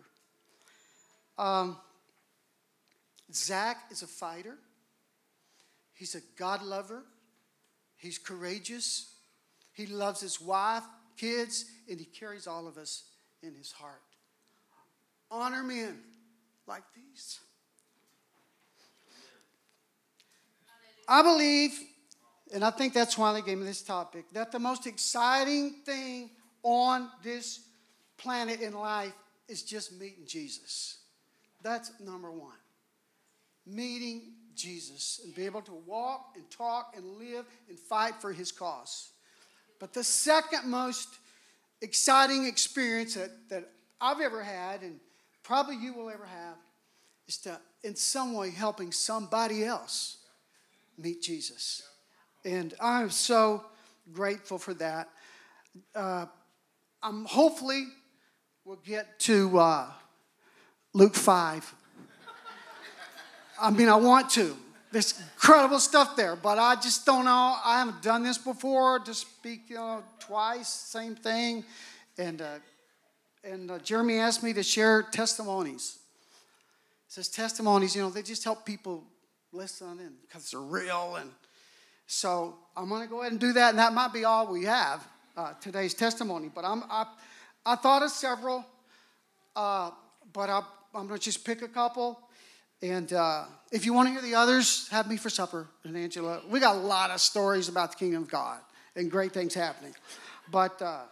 Um, 1.39 1.77
Zach 3.33 3.79
is 3.91 4.03
a 4.03 4.07
fighter. 4.07 4.57
He's 5.95 6.15
a 6.15 6.21
God 6.37 6.63
lover. 6.63 7.05
He's 7.97 8.19
courageous. 8.19 9.15
He 9.73 9.87
loves 9.87 10.21
his 10.21 10.41
wife, 10.41 10.85
kids, 11.17 11.65
and 11.89 11.99
he 11.99 12.05
carries 12.05 12.47
all 12.47 12.67
of 12.67 12.77
us 12.77 13.05
in 13.43 13.55
his 13.55 13.73
heart. 13.73 14.03
Honor 15.31 15.63
men 15.63 15.99
like 16.67 16.85
these. 16.95 17.41
I 21.07 21.23
believe, 21.23 21.79
and 22.53 22.65
I 22.65 22.71
think 22.71 22.95
that's 22.95 23.19
why 23.19 23.33
they 23.33 23.43
gave 23.43 23.59
me 23.59 23.65
this 23.65 23.83
topic, 23.83 24.25
that 24.33 24.53
the 24.53 24.59
most 24.59 24.87
exciting 24.87 25.83
thing 25.85 26.31
on 26.63 27.11
this 27.23 27.61
planet 28.17 28.61
in 28.61 28.73
life 28.73 29.13
is 29.49 29.63
just 29.63 29.93
meeting 30.01 30.25
Jesus. 30.27 30.99
That's 31.63 31.93
number 32.01 32.31
one. 32.31 32.57
Meeting 33.67 34.33
Jesus 34.55 35.21
and 35.25 35.35
be 35.35 35.47
able 35.47 35.63
to 35.63 35.73
walk 35.73 36.35
and 36.37 36.49
talk 36.51 36.95
and 36.97 37.19
live 37.19 37.45
and 37.69 37.79
fight 37.79 38.15
for 38.21 38.33
his 38.33 38.53
cause. 38.53 39.11
But 39.81 39.93
the 39.93 40.05
second 40.05 40.71
most 40.71 41.09
exciting 41.83 42.47
experience 42.47 43.15
that, 43.15 43.31
that 43.51 43.69
I've 44.01 44.21
ever 44.21 44.43
had, 44.43 44.83
and 44.83 45.01
probably 45.45 45.77
you 45.77 45.93
will 45.93 46.11
ever 46.11 46.25
have, 46.25 46.57
is 47.29 47.37
to, 47.39 47.61
in 47.85 47.95
some 47.95 48.33
way, 48.33 48.51
helping 48.51 48.91
somebody 48.91 49.65
else 49.65 50.17
meet 50.99 51.23
Jesus. 51.23 51.83
And 52.45 52.75
I'm 52.81 53.11
so 53.11 53.65
grateful 54.13 54.59
for 54.59 54.75
that. 54.75 55.09
Uh, 55.95 56.27
I'm 57.03 57.25
hopefully 57.27 57.87
we'll 58.65 58.77
get 58.85 59.19
to 59.21 59.59
uh, 59.59 59.87
Luke 60.93 61.15
5. 61.15 61.75
I 63.61 63.71
mean, 63.71 63.89
I 63.89 63.97
want 63.97 64.31
to. 64.31 64.57
There's 64.91 65.19
incredible 65.19 65.81
stuff 65.81 66.17
there, 66.17 66.37
but 66.37 66.59
I 66.59 66.77
just 66.77 67.05
don't 67.05 67.25
know. 67.25 67.57
I 67.65 67.79
haven't 67.81 68.03
done 68.03 68.23
this 68.23 68.39
before 68.39 69.01
to 69.01 69.13
speak, 69.13 69.69
you 69.69 69.77
know, 69.77 70.05
twice, 70.21 70.69
same 70.69 71.15
thing. 71.17 71.65
And, 72.17 72.41
uh, 72.41 72.59
and 73.45 73.71
uh, 73.71 73.79
Jeremy 73.79 74.19
asked 74.19 74.43
me 74.43 74.53
to 74.55 74.63
share 74.63 75.03
testimonies. 75.03 75.99
He 77.07 77.13
says 77.13 77.29
testimonies, 77.29 77.95
you 77.95 78.03
know, 78.03 78.11
they 78.11 78.23
just 78.23 78.43
help 78.43 78.65
people 78.65 79.05
listen 79.53 79.99
in 80.01 80.15
because 80.23 80.51
they're 80.51 80.61
real. 80.61 81.17
And 81.21 81.31
so 82.07 82.57
I'm 82.77 82.89
going 82.89 83.03
to 83.03 83.09
go 83.09 83.21
ahead 83.21 83.33
and 83.33 83.41
do 83.41 83.53
that, 83.53 83.71
and 83.71 83.79
that 83.79 83.93
might 83.93 84.13
be 84.13 84.25
all 84.25 84.51
we 84.51 84.65
have 84.65 85.07
uh, 85.37 85.53
today's 85.61 85.95
testimony. 85.95 86.51
But 86.53 86.65
I'm, 86.65 86.85
I, 86.91 87.07
I 87.67 87.77
thought 87.77 88.03
of 88.03 88.11
several, 88.11 88.65
uh, 89.55 89.91
but 90.33 90.49
I, 90.49 90.63
I'm 90.95 91.07
going 91.07 91.19
to 91.19 91.25
just 91.25 91.45
pick 91.45 91.63
a 91.63 91.69
couple. 91.69 92.19
And 92.83 93.13
uh, 93.13 93.45
if 93.71 93.87
you 93.87 93.93
want 93.93 94.09
to 94.09 94.13
hear 94.13 94.23
the 94.23 94.35
others, 94.35 94.89
have 94.89 95.09
me 95.09 95.17
for 95.17 95.31
supper 95.31 95.69
and 95.85 95.97
Angela. 95.97 96.41
We 96.49 96.61
got 96.61 96.77
a 96.77 96.81
lot 96.81 97.11
of 97.11 97.21
stories 97.21 97.69
about 97.69 97.93
the 97.93 97.97
kingdom 97.97 98.23
of 98.23 98.31
God 98.31 98.59
and 98.97 99.11
great 99.11 99.33
things 99.33 99.55
happening. 99.55 99.95
But, 100.51 100.81
uh, 100.83 101.03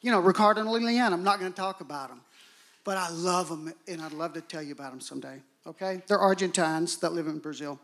you 0.00 0.10
know, 0.10 0.20
Ricardo 0.20 0.60
and 0.60 0.70
Liliana, 0.70 1.12
I'm 1.12 1.24
not 1.24 1.40
going 1.40 1.52
to 1.52 1.56
talk 1.56 1.80
about 1.80 2.08
them. 2.08 2.20
But 2.84 2.96
I 2.96 3.10
love 3.10 3.48
them, 3.48 3.72
and 3.86 4.00
I'd 4.00 4.12
love 4.12 4.32
to 4.34 4.40
tell 4.40 4.62
you 4.62 4.72
about 4.72 4.92
them 4.92 5.00
someday. 5.00 5.40
Okay? 5.66 6.02
They're 6.06 6.18
Argentines 6.18 6.96
that 6.98 7.12
live 7.12 7.26
in 7.26 7.38
Brazil. 7.38 7.78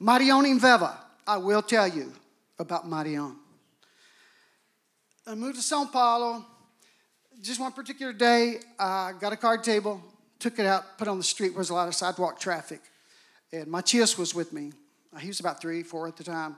Marion 0.00 0.46
and 0.46 0.60
Veva, 0.60 0.98
I 1.26 1.36
will 1.36 1.62
tell 1.62 1.86
you 1.86 2.12
about 2.58 2.88
Marion. 2.88 3.36
I 5.26 5.34
moved 5.34 5.56
to 5.56 5.62
Sao 5.62 5.84
Paulo. 5.84 6.44
Just 7.40 7.60
one 7.60 7.72
particular 7.72 8.12
day, 8.12 8.58
I 8.78 9.12
got 9.18 9.32
a 9.32 9.36
card 9.36 9.62
table, 9.62 10.02
took 10.38 10.58
it 10.58 10.66
out, 10.66 10.98
put 10.98 11.06
it 11.06 11.10
on 11.10 11.18
the 11.18 11.24
street 11.24 11.50
there 11.50 11.58
was 11.58 11.70
a 11.70 11.74
lot 11.74 11.88
of 11.88 11.94
sidewalk 11.94 12.40
traffic. 12.40 12.80
And 13.52 13.68
Matthias 13.68 14.18
was 14.18 14.34
with 14.34 14.52
me. 14.52 14.72
He 15.18 15.28
was 15.28 15.40
about 15.40 15.60
three, 15.60 15.82
four 15.82 16.08
at 16.08 16.16
the 16.16 16.24
time, 16.24 16.56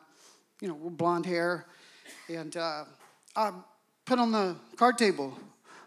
you 0.61 0.69
know, 0.69 0.75
blonde 0.75 1.27
hair. 1.27 1.67
And 2.29 2.57
uh, 2.57 2.85
I 3.37 3.53
put 4.05 4.19
on 4.19 4.33
the 4.33 4.57
card 4.77 4.99
table, 4.99 5.37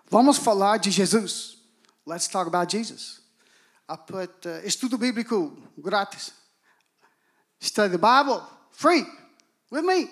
Vamos 0.10 0.38
falar 0.38 0.80
de 0.80 0.92
Jesus. 0.92 1.58
Let's 2.06 2.28
talk 2.28 2.48
about 2.48 2.70
Jesus. 2.70 3.22
I 3.90 3.96
put 3.96 4.46
uh, 4.46 4.62
Estudo 4.62 4.98
Bíblico 4.98 5.52
grátis. 5.80 6.32
Study 7.60 7.92
the 7.92 7.98
Bible 7.98 8.44
free 8.72 9.04
with 9.72 9.84
me. 9.84 10.08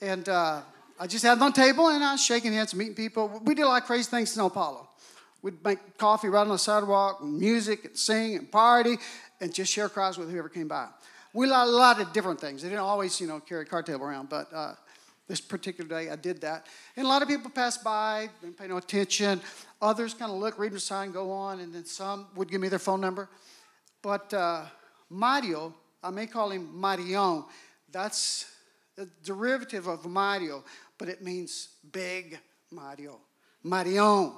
And 0.00 0.28
uh, 0.28 0.62
I 0.98 1.06
just 1.06 1.24
had 1.24 1.38
it 1.38 1.42
on 1.42 1.52
table 1.52 1.88
and 1.88 2.02
I 2.02 2.12
was 2.12 2.24
shaking 2.24 2.52
hands, 2.52 2.74
meeting 2.74 2.94
people. 2.94 3.40
We 3.44 3.54
did 3.54 3.62
a 3.62 3.68
lot 3.68 3.82
of 3.82 3.86
crazy 3.86 4.10
things 4.10 4.36
in 4.36 4.42
Sao 4.42 4.48
Paulo. 4.48 4.88
We'd 5.42 5.64
make 5.64 5.96
coffee 5.96 6.28
right 6.28 6.40
on 6.40 6.48
the 6.48 6.58
sidewalk, 6.58 7.22
music, 7.22 7.84
and 7.84 7.96
sing 7.96 8.36
and 8.36 8.50
party, 8.50 8.96
and 9.40 9.54
just 9.54 9.72
share 9.72 9.88
crowds 9.88 10.18
with 10.18 10.30
whoever 10.30 10.48
came 10.48 10.66
by. 10.66 10.88
We 11.32 11.46
did 11.46 11.52
a 11.52 11.66
lot 11.66 12.00
of 12.00 12.12
different 12.12 12.40
things. 12.40 12.62
They 12.62 12.68
didn't 12.68 12.80
always, 12.80 13.20
you 13.20 13.28
know, 13.28 13.38
carry 13.38 13.62
a 13.62 13.64
card 13.64 13.86
table 13.86 14.04
around, 14.04 14.28
but 14.28 14.52
uh, 14.52 14.74
this 15.28 15.40
particular 15.40 15.88
day 15.88 16.10
I 16.10 16.16
did 16.16 16.40
that. 16.42 16.66
And 16.96 17.06
a 17.06 17.08
lot 17.08 17.22
of 17.22 17.28
people 17.28 17.50
passed 17.50 17.82
by, 17.82 18.28
didn't 18.40 18.58
pay 18.58 18.68
no 18.68 18.76
attention. 18.76 19.40
Others 19.82 20.14
kind 20.14 20.30
of 20.30 20.38
look, 20.38 20.58
read 20.58 20.72
the 20.72 20.80
sign, 20.80 21.12
go 21.12 21.30
on, 21.32 21.60
and 21.60 21.74
then 21.74 21.84
some 21.84 22.26
would 22.34 22.50
give 22.50 22.60
me 22.60 22.68
their 22.68 22.78
phone 22.78 23.00
number. 23.00 23.28
But 24.02 24.32
uh, 24.32 24.66
Mario, 25.10 25.74
I 26.02 26.10
may 26.10 26.26
call 26.26 26.50
him 26.50 26.80
Marion, 26.80 27.44
that's 27.90 28.52
a 28.98 29.06
derivative 29.24 29.86
of 29.86 30.06
Mario, 30.06 30.64
but 30.98 31.08
it 31.08 31.22
means 31.22 31.68
big 31.92 32.38
Mario. 32.70 33.18
Marion. 33.62 34.32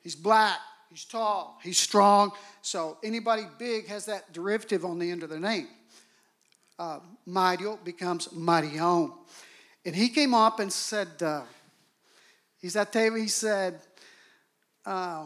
He's 0.00 0.16
black, 0.16 0.58
he's 0.90 1.04
tall, 1.04 1.58
he's 1.62 1.78
strong. 1.78 2.32
So 2.62 2.98
anybody 3.02 3.46
big 3.58 3.88
has 3.88 4.06
that 4.06 4.32
derivative 4.32 4.84
on 4.84 4.98
the 4.98 5.10
end 5.10 5.22
of 5.22 5.30
their 5.30 5.40
name. 5.40 5.68
Uh, 6.78 7.00
Mario 7.26 7.78
becomes 7.84 8.32
Marion. 8.32 9.12
And 9.84 9.96
he 9.96 10.08
came 10.08 10.32
up 10.34 10.60
and 10.60 10.72
said, 10.72 11.08
uh, 11.22 11.42
he's 12.60 12.76
at 12.76 12.92
table, 12.92 13.16
he 13.16 13.28
said, 13.28 13.80
uh, 14.86 15.24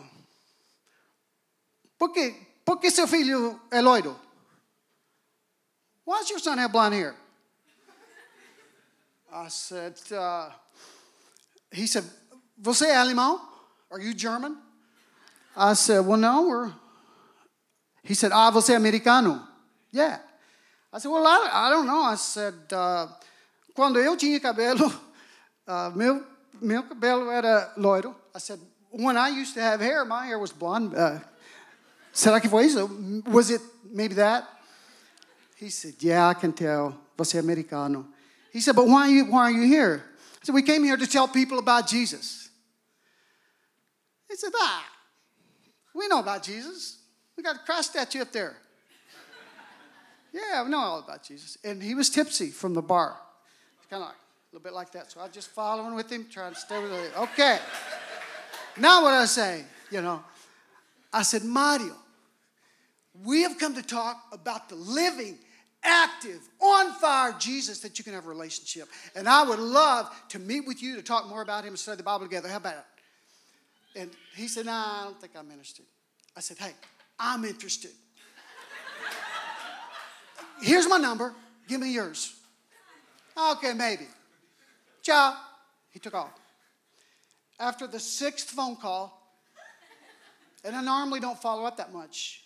por, 1.99 2.09
que, 2.09 2.35
por 2.65 2.77
que 2.77 2.91
seu 2.91 3.07
filho 3.07 3.61
é 3.71 3.83
loiro? 3.83 4.17
Why 6.05 6.19
does 6.19 6.31
your 6.31 6.39
son 6.39 6.59
have 6.59 6.73
blonde 6.73 6.95
hair? 6.95 7.15
I 9.33 9.49
said, 9.49 9.95
uh, 10.13 10.51
he 11.73 11.87
said, 11.87 12.05
você 12.61 12.87
é 12.87 12.97
alemão? 12.97 13.41
Are 13.91 14.01
you 14.01 14.15
German? 14.15 14.57
I 15.57 15.75
said, 15.75 16.07
well, 16.07 16.17
no, 16.17 16.49
we're, 16.49 16.73
he 18.03 18.15
said, 18.15 18.33
ah, 18.33 18.51
você 18.51 18.73
é 18.73 18.77
americano? 18.77 19.43
Yeah. 19.91 20.19
I 20.93 20.99
said, 20.99 21.11
well, 21.11 21.27
I, 21.27 21.51
I 21.53 21.71
don't 21.71 21.87
know. 21.87 22.03
I 22.03 22.15
said, 22.15 22.55
uh, 22.73 23.09
quando 23.76 24.00
eu 24.00 24.16
tinha 24.16 24.40
cabelo, 24.40 24.87
uh, 25.68 25.95
meu, 25.95 26.26
meu 26.61 26.83
cabelo 26.83 27.30
era 27.30 27.73
loiro. 27.76 28.16
I 28.35 28.40
said, 28.40 28.59
when 28.90 29.16
I 29.16 29.28
used 29.28 29.54
to 29.54 29.61
have 29.61 29.80
hair, 29.80 30.04
my 30.04 30.26
hair 30.26 30.38
was 30.38 30.50
blonde. 30.50 30.95
Uh, 30.97 31.21
será 32.12 32.40
que 32.40 32.49
foi 32.49 32.64
isso? 32.64 32.88
Was 33.28 33.50
it 33.50 33.62
maybe 33.85 34.14
that? 34.14 34.49
He 35.56 35.71
said, 35.71 35.95
yeah, 36.00 36.28
I 36.28 36.35
can 36.35 36.52
tell. 36.52 36.95
Você 37.16 37.37
é 37.37 37.40
americano. 37.40 38.09
He 38.52 38.61
said, 38.61 38.75
but 38.75 38.87
why 38.87 39.09
are 39.09 39.11
you, 39.11 39.25
why 39.26 39.45
are 39.45 39.50
you 39.50 39.66
here? 39.66 40.02
I 40.42 40.47
said, 40.47 40.54
we 40.54 40.62
came 40.62 40.83
here 40.83 40.97
to 40.97 41.06
tell 41.06 41.28
people 41.28 41.59
about 41.59 41.87
Jesus. 41.87 42.49
He 44.28 44.37
said, 44.37 44.52
ah, 44.56 44.85
we 45.95 46.09
know 46.09 46.21
about 46.21 46.42
Jesus. 46.42 46.99
We 47.37 47.42
got 47.42 47.56
a 47.56 47.59
cross 47.61 47.87
statue 47.87 48.23
up 48.23 48.33
there. 48.33 48.56
yeah, 50.33 50.62
we 50.62 50.71
know 50.71 50.78
all 50.78 50.99
about 51.00 51.23
Jesus. 51.23 51.59
And 51.62 51.83
he 51.83 51.95
was 51.95 52.09
tipsy 52.09 52.50
from 52.50 52.73
the 52.73 52.83
bar. 52.83 53.16
Kind 53.88 54.02
of 54.02 54.09
like, 54.09 54.16
a 54.16 54.57
little 54.57 54.64
bit 54.64 54.75
like 54.75 54.93
that. 54.93 55.12
So 55.12 55.21
I'm 55.21 55.31
just 55.31 55.49
following 55.50 55.95
with 55.95 56.11
him, 56.11 56.26
trying 56.31 56.55
to 56.55 56.59
stay 56.59 56.83
with 56.83 56.93
him. 56.93 57.11
Okay. 57.16 57.59
now 58.78 59.02
what 59.02 59.14
I 59.14 59.26
say, 59.26 59.64
you 59.90 60.02
know, 60.02 60.23
I 61.12 61.23
said, 61.23 61.45
Mario, 61.45 61.95
we 63.25 63.43
have 63.43 63.59
come 63.59 63.75
to 63.75 63.83
talk 63.83 64.23
about 64.33 64.69
the 64.69 64.75
living, 64.75 65.38
active, 65.83 66.40
on 66.61 66.93
fire 66.95 67.35
Jesus 67.38 67.81
that 67.81 67.99
you 67.99 68.05
can 68.05 68.12
have 68.12 68.26
a 68.26 68.28
relationship. 68.28 68.88
And 69.14 69.28
I 69.28 69.43
would 69.43 69.59
love 69.59 70.11
to 70.31 70.38
meet 70.38 70.66
with 70.66 70.83
you 70.83 70.97
to 70.97 71.02
talk 71.02 71.28
more 71.28 71.43
about 71.43 71.64
him 71.64 71.69
and 71.69 71.78
study 71.78 71.99
the 71.99 72.02
Bible 72.02 72.26
together. 72.26 72.49
How 72.49 72.57
about 72.57 72.75
it? 72.75 74.00
And 74.00 74.11
he 74.35 74.49
said, 74.49 74.66
Nah, 74.66 75.00
I 75.00 75.05
don't 75.05 75.21
think 75.21 75.33
I'm 75.38 75.50
interested. 75.50 75.87
I 76.37 76.40
said, 76.40 76.59
Hey, 76.59 76.73
I'm 77.19 77.45
interested. 77.45 77.93
Here's 80.61 80.88
my 80.88 80.99
number. 80.99 81.35
Give 81.66 81.81
me 81.81 81.93
yours. 81.93 82.35
Okay, 83.37 83.75
maybe. 83.75 84.07
Ciao. 85.02 85.37
He 85.90 85.99
took 85.99 86.14
off. 86.14 86.31
After 87.59 87.87
the 87.87 88.00
sixth 88.00 88.50
phone 88.50 88.76
call, 88.76 89.23
and 90.64 90.75
I 90.75 90.83
normally 90.83 91.21
don't 91.21 91.40
follow 91.40 91.64
up 91.64 91.76
that 91.76 91.93
much. 91.93 92.43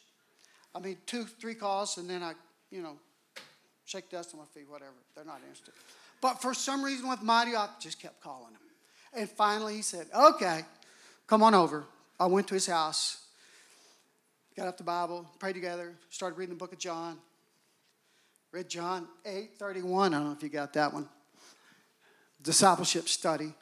I 0.75 0.79
mean, 0.79 0.99
two, 1.07 1.25
three 1.25 1.55
calls, 1.55 1.97
and 1.99 2.09
then 2.09 2.23
I, 2.23 2.35
you 2.71 2.83
know, 2.83 2.97
shake 3.87 4.11
dust 4.11 4.31
on 4.35 4.41
my 4.41 4.47
feet, 4.47 4.69
whatever. 4.69 4.93
They're 5.15 5.25
not 5.25 5.41
interested. 5.43 5.75
But 6.21 6.41
for 6.41 6.55
some 6.55 6.85
reason 6.85 7.09
with 7.09 7.23
Mighty, 7.23 7.57
I 7.57 7.69
just 7.81 8.01
kept 8.01 8.21
calling 8.21 8.53
him. 8.53 8.61
And 9.13 9.29
finally 9.29 9.75
he 9.77 9.83
said, 9.83 10.07
okay, 10.15 10.63
come 11.27 11.43
on 11.43 11.55
over. 11.55 11.85
I 12.19 12.27
went 12.27 12.47
to 12.49 12.55
his 12.55 12.67
house, 12.67 13.25
got 14.57 14.69
out 14.69 14.79
the 14.79 14.85
Bible, 14.85 15.27
prayed 15.39 15.55
together, 15.55 15.95
started 16.11 16.37
reading 16.37 16.55
the 16.55 16.59
book 16.59 16.73
of 16.73 16.79
John. 16.79 17.19
Read 18.53 18.69
John 18.69 19.07
8 19.25 19.57
31. 19.59 20.13
I 20.13 20.19
don't 20.19 20.27
know 20.27 20.33
if 20.33 20.43
you 20.43 20.49
got 20.49 20.73
that 20.73 20.93
one. 20.93 21.09
Discipleship 22.43 23.09
study. 23.09 23.53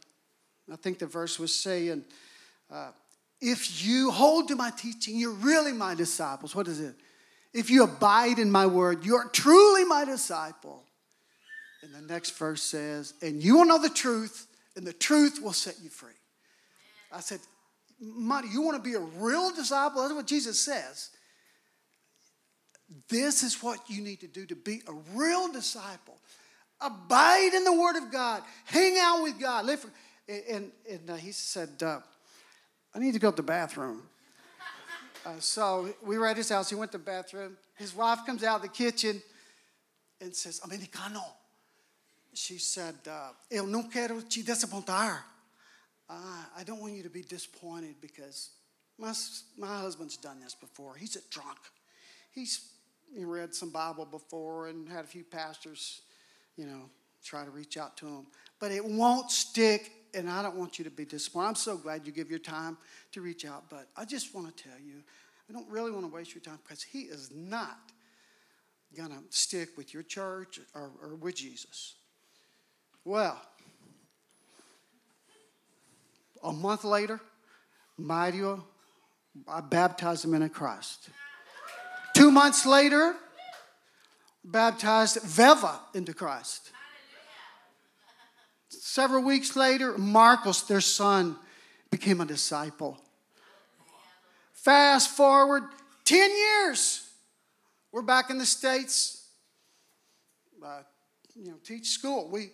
I 0.72 0.76
think 0.76 0.98
the 0.98 1.06
verse 1.06 1.38
was 1.38 1.54
saying, 1.54 2.04
uh, 2.70 2.90
if 3.40 3.84
you 3.84 4.10
hold 4.10 4.48
to 4.48 4.56
my 4.56 4.70
teaching, 4.70 5.16
you're 5.16 5.32
really 5.32 5.72
my 5.72 5.94
disciples. 5.94 6.54
What 6.54 6.68
is 6.68 6.80
it? 6.80 6.94
If 7.52 7.70
you 7.70 7.84
abide 7.84 8.38
in 8.38 8.50
my 8.50 8.66
word, 8.66 9.04
you're 9.04 9.28
truly 9.28 9.84
my 9.84 10.04
disciple. 10.04 10.84
And 11.82 11.94
the 11.94 12.12
next 12.12 12.36
verse 12.36 12.62
says, 12.62 13.14
and 13.22 13.42
you 13.42 13.58
will 13.58 13.64
know 13.64 13.80
the 13.80 13.88
truth, 13.88 14.46
and 14.76 14.86
the 14.86 14.92
truth 14.92 15.40
will 15.42 15.52
set 15.52 15.76
you 15.82 15.88
free. 15.88 16.12
I 17.12 17.20
said, 17.20 17.40
Marty, 18.00 18.48
you 18.48 18.62
want 18.62 18.82
to 18.82 18.82
be 18.82 18.96
a 18.96 19.00
real 19.00 19.50
disciple? 19.54 20.02
That's 20.02 20.14
what 20.14 20.26
Jesus 20.26 20.60
says. 20.60 21.10
This 23.08 23.42
is 23.42 23.62
what 23.62 23.80
you 23.88 24.02
need 24.02 24.20
to 24.20 24.26
do 24.26 24.46
to 24.46 24.56
be 24.56 24.82
a 24.88 24.92
real 25.14 25.52
disciple. 25.52 26.18
Abide 26.80 27.52
in 27.54 27.64
the 27.64 27.72
Word 27.72 27.96
of 27.96 28.10
God. 28.10 28.42
Hang 28.64 28.96
out 29.00 29.22
with 29.22 29.38
God. 29.38 29.66
Live 29.66 29.80
for, 29.80 29.90
and, 30.28 30.70
and 30.90 31.10
uh, 31.10 31.14
he 31.16 31.32
said, 31.32 31.70
uh, 31.82 32.00
I 32.94 32.98
need 32.98 33.12
to 33.12 33.18
go 33.18 33.30
to 33.30 33.36
the 33.36 33.42
bathroom. 33.42 34.02
Uh, 35.26 35.32
so 35.40 35.92
we 36.02 36.16
were 36.16 36.26
at 36.26 36.36
his 36.36 36.48
house. 36.48 36.70
He 36.70 36.76
went 36.76 36.92
to 36.92 36.98
the 36.98 37.04
bathroom. 37.04 37.56
His 37.76 37.94
wife 37.94 38.20
comes 38.24 38.42
out 38.42 38.56
of 38.56 38.62
the 38.62 38.68
kitchen 38.68 39.20
and 40.20 40.34
says, 40.34 40.60
Americano. 40.64 41.22
She 42.32 42.58
said, 42.58 42.94
uh, 43.10 43.30
te 43.50 44.42
desapontar. 44.42 45.18
Uh, 46.08 46.14
I 46.56 46.64
don't 46.64 46.80
want 46.80 46.94
you 46.94 47.02
to 47.02 47.10
be 47.10 47.22
disappointed 47.22 47.96
because 48.00 48.50
my, 48.96 49.12
my 49.58 49.80
husband's 49.80 50.16
done 50.16 50.40
this 50.40 50.54
before. 50.54 50.94
He's 50.94 51.16
a 51.16 51.20
drunk. 51.30 51.58
He's 52.30 52.60
he 52.60 52.77
read 53.16 53.54
some 53.54 53.70
Bible 53.70 54.04
before 54.04 54.68
and 54.68 54.88
had 54.88 55.04
a 55.04 55.08
few 55.08 55.24
pastors, 55.24 56.02
you 56.56 56.66
know, 56.66 56.90
try 57.24 57.44
to 57.44 57.50
reach 57.50 57.76
out 57.76 57.96
to 57.98 58.06
him. 58.06 58.26
But 58.60 58.72
it 58.72 58.84
won't 58.84 59.30
stick, 59.30 59.92
and 60.14 60.28
I 60.28 60.42
don't 60.42 60.56
want 60.56 60.78
you 60.78 60.84
to 60.84 60.90
be 60.90 61.04
disappointed. 61.04 61.48
I'm 61.48 61.54
so 61.54 61.76
glad 61.76 62.06
you 62.06 62.12
give 62.12 62.30
your 62.30 62.38
time 62.38 62.76
to 63.12 63.20
reach 63.20 63.44
out, 63.44 63.64
but 63.70 63.88
I 63.96 64.04
just 64.04 64.34
want 64.34 64.54
to 64.56 64.62
tell 64.62 64.78
you, 64.78 65.02
I 65.48 65.52
don't 65.52 65.68
really 65.68 65.90
want 65.90 66.04
to 66.04 66.12
waste 66.12 66.34
your 66.34 66.42
time 66.42 66.58
because 66.62 66.82
he 66.82 67.00
is 67.02 67.30
not 67.32 67.78
going 68.96 69.10
to 69.10 69.18
stick 69.30 69.76
with 69.76 69.94
your 69.94 70.02
church 70.02 70.60
or, 70.74 70.90
or 71.02 71.14
with 71.14 71.36
Jesus. 71.36 71.94
Well, 73.04 73.40
a 76.42 76.52
month 76.52 76.84
later, 76.84 77.20
Mario, 77.96 78.64
I 79.46 79.60
baptized 79.60 80.24
him 80.24 80.34
in 80.34 80.48
Christ. 80.48 81.10
Two 82.18 82.32
months 82.32 82.66
later, 82.66 83.14
baptized 84.44 85.22
Veva 85.22 85.78
into 85.94 86.12
Christ. 86.12 86.72
Several 88.70 89.22
weeks 89.22 89.54
later, 89.54 89.96
Marcos, 89.96 90.62
their 90.62 90.80
son, 90.80 91.36
became 91.92 92.20
a 92.20 92.26
disciple. 92.26 93.00
Fast 94.52 95.10
forward 95.10 95.62
10 96.06 96.36
years, 96.36 97.08
we're 97.92 98.02
back 98.02 98.30
in 98.30 98.38
the 98.38 98.46
States, 98.46 99.28
uh, 100.66 100.80
you 101.36 101.52
know, 101.52 101.58
teach 101.62 101.90
school. 101.90 102.28
We 102.28 102.50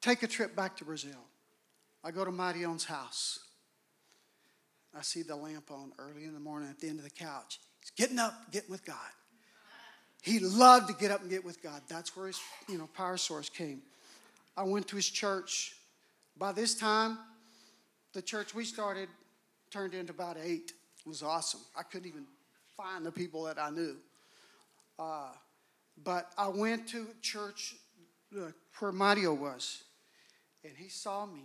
take 0.00 0.22
a 0.22 0.26
trip 0.26 0.56
back 0.56 0.78
to 0.78 0.86
Brazil. 0.86 1.26
I 2.02 2.10
go 2.10 2.24
to 2.24 2.32
Marion's 2.32 2.86
house. 2.86 3.40
I 4.96 5.02
see 5.02 5.20
the 5.20 5.36
lamp 5.36 5.70
on 5.70 5.92
early 5.98 6.24
in 6.24 6.32
the 6.32 6.40
morning 6.40 6.70
at 6.70 6.80
the 6.80 6.88
end 6.88 7.00
of 7.00 7.04
the 7.04 7.10
couch. 7.10 7.58
He's 7.94 8.06
getting 8.06 8.18
up, 8.18 8.34
getting 8.50 8.70
with 8.70 8.84
God. 8.84 8.96
He 10.22 10.40
loved 10.40 10.88
to 10.88 10.94
get 10.94 11.10
up 11.10 11.20
and 11.22 11.30
get 11.30 11.44
with 11.44 11.62
God. 11.62 11.80
That's 11.88 12.16
where 12.16 12.26
his 12.26 12.40
you 12.68 12.78
know, 12.78 12.88
power 12.94 13.16
source 13.16 13.48
came. 13.48 13.82
I 14.56 14.64
went 14.64 14.88
to 14.88 14.96
his 14.96 15.08
church. 15.08 15.76
By 16.36 16.52
this 16.52 16.74
time, 16.74 17.18
the 18.12 18.22
church 18.22 18.54
we 18.54 18.64
started 18.64 19.08
turned 19.70 19.94
into 19.94 20.12
about 20.12 20.36
eight. 20.42 20.72
It 21.04 21.08
was 21.08 21.22
awesome. 21.22 21.60
I 21.76 21.82
couldn't 21.82 22.08
even 22.08 22.24
find 22.76 23.04
the 23.06 23.12
people 23.12 23.44
that 23.44 23.58
I 23.58 23.70
knew. 23.70 23.96
Uh, 24.98 25.30
but 26.04 26.30
I 26.36 26.48
went 26.48 26.88
to 26.88 27.06
church 27.22 27.76
uh, 28.36 28.50
where 28.78 28.92
Mario 28.92 29.34
was, 29.34 29.82
and 30.64 30.72
he 30.76 30.88
saw 30.88 31.26
me, 31.26 31.44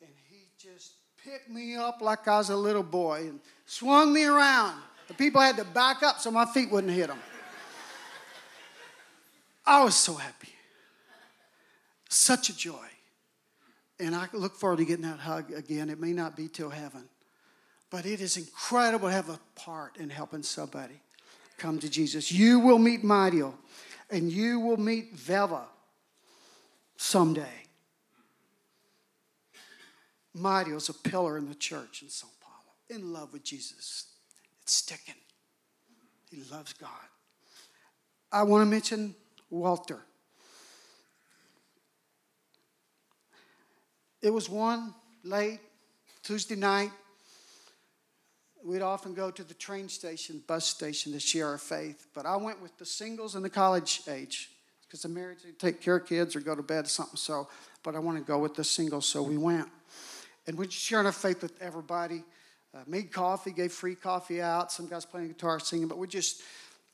and 0.00 0.10
he 0.28 0.48
just 0.58 0.94
picked 1.24 1.48
me 1.48 1.76
up 1.76 2.00
like 2.00 2.26
I 2.28 2.38
was 2.38 2.50
a 2.50 2.56
little 2.56 2.82
boy 2.82 3.28
and 3.28 3.40
swung 3.66 4.12
me 4.12 4.24
around. 4.24 4.80
The 5.10 5.16
people 5.16 5.40
had 5.40 5.56
to 5.56 5.64
back 5.64 6.04
up 6.04 6.20
so 6.20 6.30
my 6.30 6.46
feet 6.46 6.70
wouldn't 6.70 6.92
hit 6.92 7.08
them. 7.08 7.18
I 9.66 9.82
was 9.82 9.96
so 9.96 10.14
happy. 10.14 10.50
Such 12.08 12.48
a 12.48 12.56
joy. 12.56 12.86
And 13.98 14.14
I 14.14 14.28
look 14.32 14.54
forward 14.54 14.76
to 14.76 14.84
getting 14.84 15.04
that 15.04 15.18
hug 15.18 15.52
again. 15.52 15.90
It 15.90 15.98
may 15.98 16.12
not 16.12 16.36
be 16.36 16.46
till 16.46 16.70
heaven, 16.70 17.08
but 17.90 18.06
it 18.06 18.20
is 18.20 18.36
incredible 18.36 19.08
to 19.08 19.12
have 19.12 19.28
a 19.28 19.40
part 19.56 19.96
in 19.96 20.10
helping 20.10 20.44
somebody 20.44 21.00
come 21.58 21.80
to 21.80 21.90
Jesus. 21.90 22.30
You 22.30 22.60
will 22.60 22.78
meet 22.78 23.02
Mario 23.02 23.54
and 24.10 24.30
you 24.30 24.60
will 24.60 24.76
meet 24.76 25.12
Veva 25.14 25.64
someday. 26.96 27.64
Mario 30.34 30.76
is 30.76 30.88
a 30.88 30.94
pillar 30.94 31.36
in 31.36 31.48
the 31.48 31.54
church 31.56 32.02
in 32.02 32.08
Sao 32.08 32.28
Paulo, 32.40 32.74
in 32.88 33.12
love 33.12 33.32
with 33.32 33.42
Jesus 33.42 34.09
sticking. 34.70 35.14
He 36.30 36.42
loves 36.50 36.72
God. 36.72 36.90
I 38.32 38.44
want 38.44 38.62
to 38.62 38.70
mention 38.70 39.14
Walter. 39.50 40.00
It 44.22 44.30
was 44.30 44.48
one 44.48 44.94
late 45.24 45.60
Tuesday 46.22 46.54
night. 46.54 46.90
We'd 48.62 48.82
often 48.82 49.14
go 49.14 49.30
to 49.30 49.42
the 49.42 49.54
train 49.54 49.88
station, 49.88 50.42
bus 50.46 50.66
station 50.66 51.12
to 51.12 51.20
share 51.20 51.48
our 51.48 51.58
faith. 51.58 52.06
But 52.14 52.26
I 52.26 52.36
went 52.36 52.60
with 52.60 52.76
the 52.76 52.84
singles 52.84 53.34
and 53.34 53.44
the 53.44 53.50
college 53.50 54.02
age 54.06 54.50
because 54.86 55.04
I'm 55.04 55.14
married 55.14 55.38
to 55.40 55.52
take 55.52 55.80
care 55.80 55.96
of 55.96 56.06
kids 56.06 56.36
or 56.36 56.40
go 56.40 56.54
to 56.54 56.62
bed 56.62 56.84
or 56.84 56.88
something. 56.88 57.16
So, 57.16 57.48
but 57.82 57.96
I 57.96 57.98
want 57.98 58.18
to 58.18 58.24
go 58.24 58.38
with 58.38 58.54
the 58.54 58.64
singles, 58.64 59.06
so 59.06 59.22
we 59.22 59.38
went. 59.38 59.68
And 60.46 60.58
we 60.58 60.68
shared 60.68 61.06
our 61.06 61.12
faith 61.12 61.42
with 61.42 61.60
everybody 61.62 62.22
uh, 62.74 62.78
made 62.86 63.12
coffee, 63.12 63.50
gave 63.50 63.72
free 63.72 63.94
coffee 63.94 64.40
out. 64.40 64.70
Some 64.72 64.86
guys 64.86 65.04
playing 65.04 65.28
guitar, 65.28 65.58
singing, 65.60 65.88
but 65.88 65.98
we're 65.98 66.06
just 66.06 66.42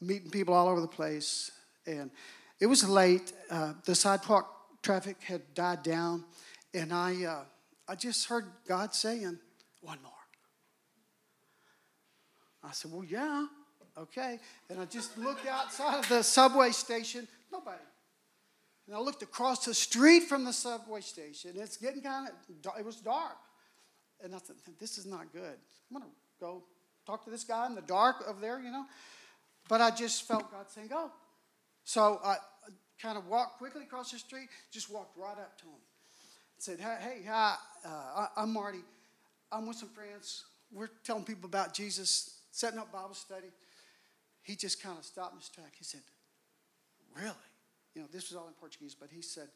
meeting 0.00 0.30
people 0.30 0.54
all 0.54 0.68
over 0.68 0.80
the 0.80 0.88
place. 0.88 1.50
And 1.86 2.10
it 2.60 2.66
was 2.66 2.88
late. 2.88 3.32
Uh, 3.50 3.74
the 3.84 3.94
sidewalk 3.94 4.52
traffic 4.82 5.16
had 5.22 5.42
died 5.54 5.82
down, 5.82 6.24
and 6.72 6.92
I, 6.92 7.24
uh, 7.24 7.44
I 7.88 7.94
just 7.94 8.26
heard 8.26 8.46
God 8.66 8.94
saying, 8.94 9.38
"One 9.82 9.98
more." 10.02 10.12
I 12.62 12.72
said, 12.72 12.90
"Well, 12.90 13.04
yeah, 13.04 13.46
okay." 13.98 14.40
And 14.70 14.80
I 14.80 14.86
just 14.86 15.16
looked 15.18 15.46
outside 15.46 15.98
of 15.98 16.08
the 16.08 16.22
subway 16.22 16.70
station. 16.70 17.28
Nobody. 17.52 17.82
And 18.86 18.94
I 18.94 19.00
looked 19.00 19.22
across 19.22 19.64
the 19.64 19.74
street 19.74 20.24
from 20.24 20.44
the 20.44 20.52
subway 20.52 21.00
station. 21.00 21.52
It's 21.56 21.76
getting 21.76 22.02
kind 22.02 22.28
of, 22.28 22.78
it 22.78 22.84
was 22.84 22.96
dark. 22.96 23.36
And 24.22 24.34
I 24.34 24.38
this 24.78 24.98
is 24.98 25.06
not 25.06 25.32
good. 25.32 25.56
I'm 25.90 25.98
going 25.98 26.02
to 26.02 26.16
go 26.40 26.62
talk 27.06 27.24
to 27.24 27.30
this 27.30 27.44
guy 27.44 27.66
in 27.66 27.74
the 27.74 27.82
dark 27.82 28.16
over 28.26 28.40
there, 28.40 28.60
you 28.60 28.70
know. 28.70 28.84
But 29.68 29.80
I 29.80 29.90
just 29.90 30.26
felt 30.26 30.50
God 30.50 30.70
saying, 30.70 30.88
go. 30.88 31.10
So 31.84 32.20
I 32.24 32.36
kind 33.00 33.18
of 33.18 33.26
walked 33.26 33.58
quickly 33.58 33.82
across 33.82 34.10
the 34.10 34.18
street, 34.18 34.48
just 34.72 34.90
walked 34.90 35.16
right 35.16 35.38
up 35.38 35.58
to 35.58 35.64
him. 35.64 35.80
Said, 36.58 36.80
hey, 36.80 37.22
hi, 37.28 37.56
uh, 37.84 38.26
I'm 38.36 38.52
Marty. 38.52 38.80
I'm 39.52 39.66
with 39.66 39.76
some 39.76 39.90
friends. 39.90 40.44
We're 40.72 40.90
telling 41.04 41.24
people 41.24 41.48
about 41.48 41.74
Jesus, 41.74 42.40
setting 42.50 42.78
up 42.78 42.90
Bible 42.90 43.14
study. 43.14 43.48
He 44.42 44.56
just 44.56 44.82
kind 44.82 44.98
of 44.98 45.04
stopped 45.04 45.34
in 45.34 45.40
his 45.40 45.48
track. 45.48 45.72
He 45.76 45.84
said, 45.84 46.00
Really? 47.14 47.34
You 47.94 48.02
know, 48.02 48.08
this 48.12 48.30
was 48.30 48.36
all 48.36 48.46
in 48.46 48.52
Portuguese, 48.54 48.94
but 48.98 49.08
he 49.10 49.22
said, 49.22 49.48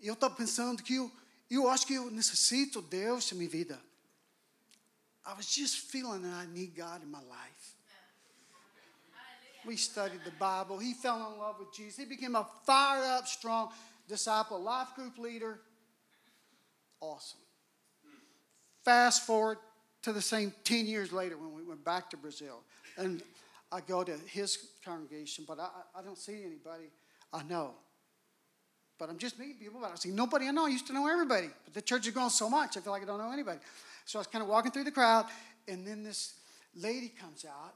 Eu 0.00 0.14
estou 0.14 0.30
pensando 0.30 0.82
que 0.82 0.96
eu 0.96 1.10
Eu 1.50 1.68
acho 1.68 1.86
que 1.86 1.94
eu 1.94 2.10
necessito 2.10 2.80
Deus 2.80 3.30
na 3.32 3.38
minha 3.38 3.50
vida. 3.50 3.82
I 5.26 5.34
was 5.34 5.46
just 5.46 5.90
feeling 5.90 6.22
that 6.22 6.32
I 6.32 6.46
need 6.46 6.74
God 6.76 7.02
in 7.02 7.10
my 7.10 7.20
life. 7.20 7.76
We 9.66 9.76
studied 9.76 10.24
the 10.24 10.30
Bible. 10.30 10.78
He 10.78 10.94
fell 10.94 11.16
in 11.16 11.38
love 11.38 11.58
with 11.58 11.72
Jesus. 11.74 11.98
He 11.98 12.06
became 12.06 12.34
a 12.34 12.46
fired 12.64 13.04
up, 13.04 13.26
strong 13.26 13.70
disciple, 14.08 14.60
life 14.60 14.94
group 14.94 15.18
leader. 15.18 15.60
Awesome. 17.00 17.40
Fast 18.84 19.26
forward 19.26 19.58
to 20.02 20.12
the 20.12 20.22
same 20.22 20.54
10 20.64 20.86
years 20.86 21.12
later 21.12 21.36
when 21.36 21.54
we 21.54 21.62
went 21.62 21.84
back 21.84 22.08
to 22.10 22.16
Brazil. 22.16 22.62
And 22.96 23.22
I 23.70 23.80
go 23.80 24.02
to 24.02 24.16
his 24.26 24.70
congregation, 24.84 25.44
but 25.46 25.60
I, 25.60 25.68
I 25.94 26.02
don't 26.02 26.18
see 26.18 26.42
anybody 26.44 26.90
I 27.32 27.42
know. 27.42 27.74
But 29.00 29.08
I'm 29.08 29.16
just 29.16 29.38
meeting 29.38 29.56
people, 29.56 29.80
but 29.80 29.92
I 29.92 29.94
see 29.94 30.10
nobody 30.10 30.46
I 30.46 30.50
know. 30.50 30.66
I 30.66 30.68
used 30.68 30.86
to 30.88 30.92
know 30.92 31.08
everybody, 31.08 31.48
but 31.64 31.72
the 31.72 31.80
church 31.80 32.04
has 32.04 32.12
grown 32.12 32.28
so 32.28 32.50
much, 32.50 32.76
I 32.76 32.80
feel 32.80 32.92
like 32.92 33.02
I 33.02 33.06
don't 33.06 33.18
know 33.18 33.32
anybody. 33.32 33.58
So 34.04 34.18
I 34.18 34.20
was 34.20 34.26
kind 34.26 34.42
of 34.42 34.48
walking 34.48 34.70
through 34.70 34.84
the 34.84 34.90
crowd, 34.90 35.24
and 35.66 35.86
then 35.86 36.02
this 36.02 36.34
lady 36.76 37.08
comes 37.08 37.46
out, 37.46 37.72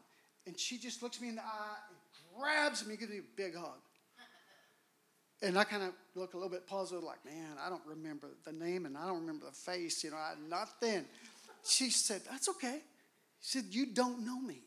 and 0.47 0.61
she 0.61 0.77
just 0.77 1.03
looks 1.03 1.23
me 1.23 1.31
in 1.31 1.37
the 1.37 1.41
eye 1.41 1.79
and 1.89 2.39
grabs 2.39 2.87
me 2.87 2.97
gives 2.97 3.11
me 3.11 3.19
a 3.19 3.37
big 3.37 3.57
hug. 3.57 3.79
And 5.41 5.59
I 5.59 5.65
kind 5.65 5.83
of 5.83 5.93
look 6.15 6.35
a 6.35 6.37
little 6.37 6.51
bit 6.51 6.67
puzzled, 6.67 7.05
like, 7.05 7.25
man, 7.25 7.57
I 7.65 7.71
don't 7.71 7.87
remember 7.87 8.29
the 8.45 8.53
name 8.53 8.85
and 8.85 8.97
I 8.97 9.07
don't 9.07 9.21
remember 9.21 9.47
the 9.47 9.53
face, 9.53 10.05
you 10.05 10.11
know, 10.11 10.17
I, 10.17 10.35
nothing. 10.49 11.07
She 11.67 11.89
said, 11.89 12.21
That's 12.31 12.51
okay. 12.51 12.81
She 13.41 13.59
said, 13.59 13.65
You 13.71 13.87
don't 13.87 14.27
know 14.27 14.41
me. 14.41 14.61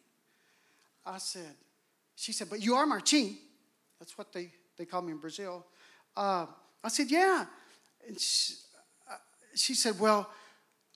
I 1.06 1.20
said, 1.20 1.54
She 2.16 2.32
said, 2.32 2.50
But 2.50 2.64
you 2.64 2.76
are 2.76 2.86
Martin. 2.88 3.38
That's 4.00 4.18
what 4.18 4.34
they, 4.34 4.52
they 4.78 4.86
call 4.86 5.04
me 5.04 5.12
in 5.12 5.20
Brazil. 5.20 5.66
Uh, 6.18 6.48
I 6.84 6.90
said, 6.90 7.12
Yeah. 7.12 7.46
And 8.08 8.20
she, 8.20 8.56
uh, 9.10 9.16
she 9.56 9.76
said, 9.76 10.00
Well, 10.00 10.30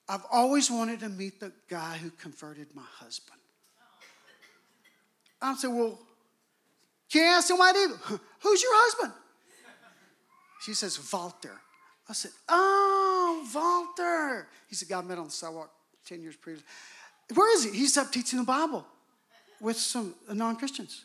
I've 0.08 0.24
always 0.30 0.70
wanted 0.70 1.00
to 1.00 1.08
meet 1.08 1.38
the 1.38 1.52
guy 1.70 1.96
who 1.96 2.10
converted 2.10 2.66
my 2.74 2.82
husband. 2.96 3.38
I 5.40 5.54
said, 5.54 5.68
Well, 5.68 5.98
can 7.10 7.22
I 7.22 7.36
ask 7.36 7.50
him 7.50 7.58
what 7.58 7.74
I? 7.74 7.86
Who's 8.40 8.62
your 8.62 8.72
husband? 8.74 9.12
She 10.62 10.74
says, 10.74 10.98
Walter. 11.12 11.60
I 12.08 12.12
said, 12.12 12.32
Oh, 12.48 13.48
Walter. 13.54 14.48
He's 14.68 14.82
a 14.82 14.86
guy 14.86 14.98
I 14.98 15.02
met 15.02 15.18
on 15.18 15.26
the 15.26 15.30
sidewalk 15.30 15.70
10 16.06 16.20
years 16.20 16.36
previous. 16.36 16.64
Where 17.34 17.54
is 17.54 17.64
he? 17.64 17.70
He's 17.70 17.96
up 17.96 18.10
teaching 18.10 18.40
the 18.40 18.44
Bible 18.44 18.86
with 19.60 19.76
some 19.76 20.14
non 20.32 20.56
Christians. 20.56 21.04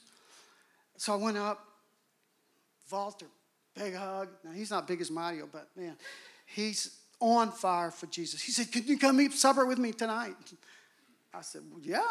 So 0.97 1.13
I 1.13 1.15
went 1.17 1.37
up, 1.37 1.63
Walter, 2.91 3.27
big 3.77 3.95
hug. 3.95 4.29
Now, 4.43 4.51
he's 4.51 4.71
not 4.71 4.87
big 4.87 5.01
as 5.01 5.11
Mario, 5.11 5.47
but 5.51 5.67
man, 5.75 5.95
he's 6.45 6.97
on 7.19 7.51
fire 7.51 7.91
for 7.91 8.05
Jesus. 8.07 8.41
He 8.41 8.51
said, 8.51 8.71
Can 8.71 8.85
you 8.85 8.97
come 8.97 9.19
eat 9.21 9.33
supper 9.33 9.65
with 9.65 9.77
me 9.77 9.91
tonight? 9.91 10.35
I 11.33 11.41
said, 11.41 11.61
well, 11.69 11.81
Yeah. 11.81 12.01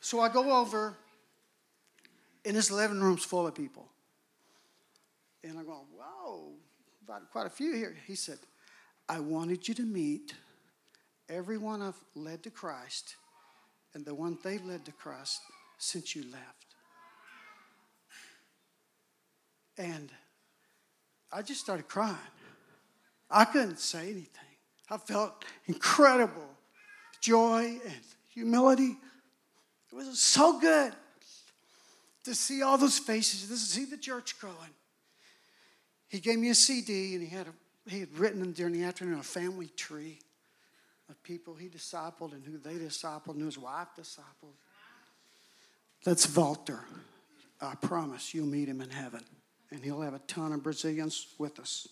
So 0.00 0.20
I 0.20 0.28
go 0.28 0.60
over, 0.60 0.94
and 2.44 2.54
his 2.54 2.70
living 2.70 3.00
room's 3.00 3.24
full 3.24 3.46
of 3.46 3.54
people. 3.54 3.88
And 5.42 5.58
I'm 5.58 5.64
going, 5.64 5.86
Whoa, 5.96 6.52
quite 7.32 7.46
a 7.46 7.50
few 7.50 7.74
here. 7.74 7.96
He 8.06 8.14
said, 8.14 8.38
I 9.08 9.20
wanted 9.20 9.68
you 9.68 9.74
to 9.74 9.82
meet 9.82 10.34
everyone 11.28 11.82
I've 11.82 12.02
led 12.14 12.42
to 12.44 12.50
Christ 12.50 13.16
and 13.94 14.04
the 14.04 14.14
one 14.14 14.38
they've 14.42 14.64
led 14.64 14.84
to 14.86 14.92
Christ 14.92 15.40
since 15.78 16.14
you 16.14 16.22
left. 16.32 16.66
And 19.76 20.10
I 21.34 21.42
just 21.42 21.60
started 21.60 21.88
crying. 21.88 22.16
I 23.28 23.44
couldn't 23.44 23.80
say 23.80 24.02
anything. 24.02 24.28
I 24.88 24.98
felt 24.98 25.44
incredible 25.66 26.48
joy 27.20 27.80
and 27.84 28.00
humility. 28.32 28.96
It 29.90 29.96
was 29.96 30.20
so 30.20 30.60
good 30.60 30.92
to 32.22 32.34
see 32.36 32.62
all 32.62 32.78
those 32.78 32.98
faces, 32.98 33.48
to 33.48 33.56
see 33.56 33.84
the 33.84 33.96
church 33.96 34.38
growing. 34.38 34.56
He 36.08 36.20
gave 36.20 36.38
me 36.38 36.50
a 36.50 36.54
CD 36.54 37.14
and 37.14 37.26
he 37.26 37.34
had, 37.34 37.48
a, 37.48 37.90
he 37.90 38.00
had 38.00 38.16
written 38.16 38.52
during 38.52 38.72
the 38.72 38.84
afternoon 38.84 39.18
a 39.18 39.22
family 39.24 39.70
tree 39.76 40.20
of 41.10 41.20
people 41.24 41.54
he 41.54 41.68
discipled 41.68 42.32
and 42.32 42.44
who 42.44 42.58
they 42.58 42.74
discipled 42.74 43.30
and 43.30 43.40
who 43.40 43.46
his 43.46 43.58
wife 43.58 43.88
discipled. 43.98 44.54
That's 46.04 46.34
Walter. 46.36 46.80
I 47.60 47.74
promise 47.74 48.34
you'll 48.34 48.46
meet 48.46 48.68
him 48.68 48.80
in 48.80 48.90
heaven. 48.90 49.24
And 49.74 49.82
he'll 49.82 50.02
have 50.02 50.14
a 50.14 50.20
ton 50.20 50.52
of 50.52 50.62
Brazilians 50.62 51.34
with 51.36 51.58
us. 51.58 51.88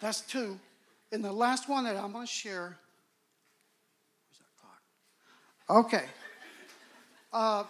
That's 0.00 0.20
two. 0.20 0.56
And 1.10 1.24
the 1.24 1.32
last 1.32 1.68
one 1.68 1.82
that 1.84 1.96
I'm 1.96 2.12
going 2.12 2.24
to 2.24 2.32
share. 2.32 2.78
Where's 4.28 4.38
that 4.38 4.56
clock? 4.60 5.86
Okay. 5.86 6.04
Uh, 7.32 7.64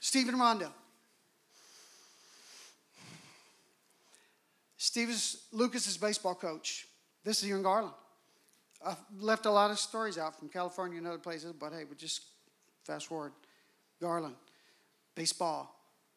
Stephen 0.00 0.36
Rondo. 0.36 0.72
Steve 4.76 5.10
is 5.10 5.44
Lucas's 5.52 5.96
baseball 5.96 6.34
coach. 6.34 6.88
This 7.22 7.38
is 7.38 7.44
here 7.44 7.56
in 7.56 7.62
Garland. 7.62 7.94
I've 8.84 8.96
left 9.20 9.46
a 9.46 9.50
lot 9.52 9.70
of 9.70 9.78
stories 9.78 10.18
out 10.18 10.36
from 10.36 10.48
California 10.48 10.98
and 10.98 11.06
other 11.06 11.18
places, 11.18 11.52
but 11.52 11.72
hey, 11.72 11.84
we 11.88 11.94
just 11.94 12.22
fast 12.82 13.06
forward. 13.06 13.32
Garland, 14.00 14.34
baseball. 15.14 15.73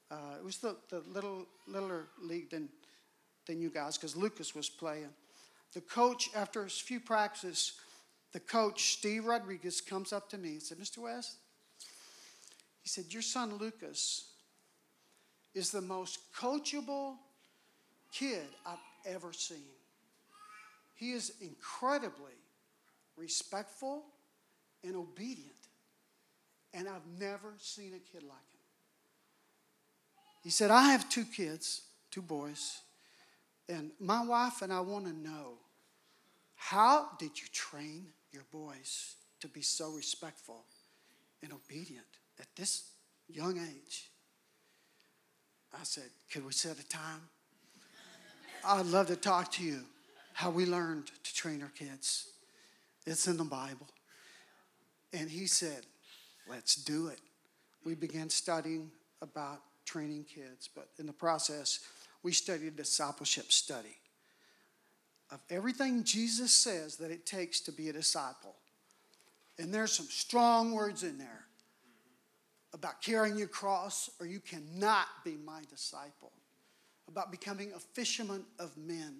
Uh, 0.09 0.37
it 0.39 0.43
was 0.43 0.57
the, 0.57 0.77
the 0.89 1.01
little 1.11 1.45
littler 1.67 2.07
league 2.21 2.49
than 2.49 2.69
than 3.45 3.61
you 3.61 3.69
guys 3.69 3.97
because 3.97 4.15
Lucas 4.15 4.53
was 4.53 4.69
playing. 4.69 5.09
The 5.73 5.81
coach, 5.81 6.29
after 6.35 6.63
a 6.63 6.69
few 6.69 6.99
practices, 6.99 7.73
the 8.33 8.39
coach 8.39 8.93
Steve 8.93 9.25
Rodriguez 9.25 9.79
comes 9.79 10.11
up 10.11 10.29
to 10.29 10.37
me 10.37 10.53
and 10.53 10.61
said, 10.61 10.77
"Mr. 10.77 10.99
West," 10.99 11.37
he 12.81 12.89
said, 12.89 13.05
"Your 13.13 13.21
son 13.21 13.55
Lucas 13.55 14.31
is 15.53 15.71
the 15.71 15.81
most 15.81 16.19
coachable 16.33 17.17
kid 18.11 18.47
I've 18.65 18.77
ever 19.05 19.33
seen. 19.33 19.75
He 20.95 21.11
is 21.11 21.33
incredibly 21.41 22.33
respectful, 23.17 24.05
and 24.83 24.95
obedient. 24.95 25.51
And 26.73 26.87
I've 26.87 27.05
never 27.19 27.53
seen 27.57 27.93
a 27.93 27.99
kid 27.99 28.23
like 28.23 28.37
him. 28.53 28.56
He 30.47 30.51
said, 30.51 30.71
I 30.71 30.93
have 30.93 31.09
two 31.09 31.25
kids, 31.25 31.81
two 32.09 32.21
boys, 32.21 32.79
and 33.67 33.91
my 33.99 34.23
wife 34.23 34.61
and 34.61 34.71
I 34.71 34.79
want 34.79 35.03
to 35.03 35.11
know 35.11 35.55
how 36.55 37.09
did 37.19 37.31
you 37.37 37.49
train 37.51 38.05
your 38.31 38.45
boys 38.49 39.15
to 39.41 39.49
be 39.49 39.61
so 39.61 39.89
respectful 39.89 40.63
and 41.43 41.51
obedient 41.51 42.07
at 42.39 42.45
this 42.55 42.91
young 43.27 43.57
age? 43.57 44.09
I 45.73 45.83
said, 45.83 46.09
Could 46.31 46.45
we 46.45 46.53
set 46.53 46.79
a 46.79 46.87
time? 46.87 47.23
I'd 48.63 48.85
love 48.85 49.07
to 49.07 49.17
talk 49.17 49.51
to 49.51 49.63
you 49.65 49.81
how 50.31 50.49
we 50.49 50.65
learned 50.65 51.11
to 51.25 51.35
train 51.35 51.61
our 51.61 51.73
kids. 51.75 52.29
It's 53.05 53.27
in 53.27 53.35
the 53.35 53.43
Bible. 53.43 53.89
And 55.11 55.29
he 55.29 55.45
said, 55.45 55.81
Let's 56.49 56.75
do 56.75 57.07
it. 57.07 57.19
We 57.83 57.95
began 57.95 58.29
studying 58.29 58.91
about 59.21 59.59
training 59.87 60.25
kids, 60.25 60.69
but 60.73 60.89
in 60.99 61.07
the 61.07 61.13
process, 61.13 61.79
we 62.21 62.31
studied 62.31 62.75
discipleship 62.75 63.51
study 63.51 63.97
of 65.31 65.39
everything 65.49 66.03
Jesus 66.03 66.53
says 66.53 66.97
that 66.97 67.11
it 67.11 67.25
takes 67.25 67.59
to 67.61 67.71
be 67.71 67.89
a 67.89 67.93
disciple. 67.93 68.55
And 69.59 69.73
there's 69.73 69.91
some 69.91 70.05
strong 70.05 70.73
words 70.73 71.03
in 71.03 71.17
there 71.17 71.45
about 72.73 73.01
carrying 73.01 73.37
your 73.37 73.47
cross, 73.47 74.09
or 74.19 74.27
you 74.27 74.39
cannot 74.39 75.07
be 75.25 75.35
my 75.45 75.61
disciple, 75.69 76.31
about 77.07 77.31
becoming 77.31 77.71
a 77.73 77.79
fisherman 77.79 78.45
of 78.59 78.77
men, 78.77 79.17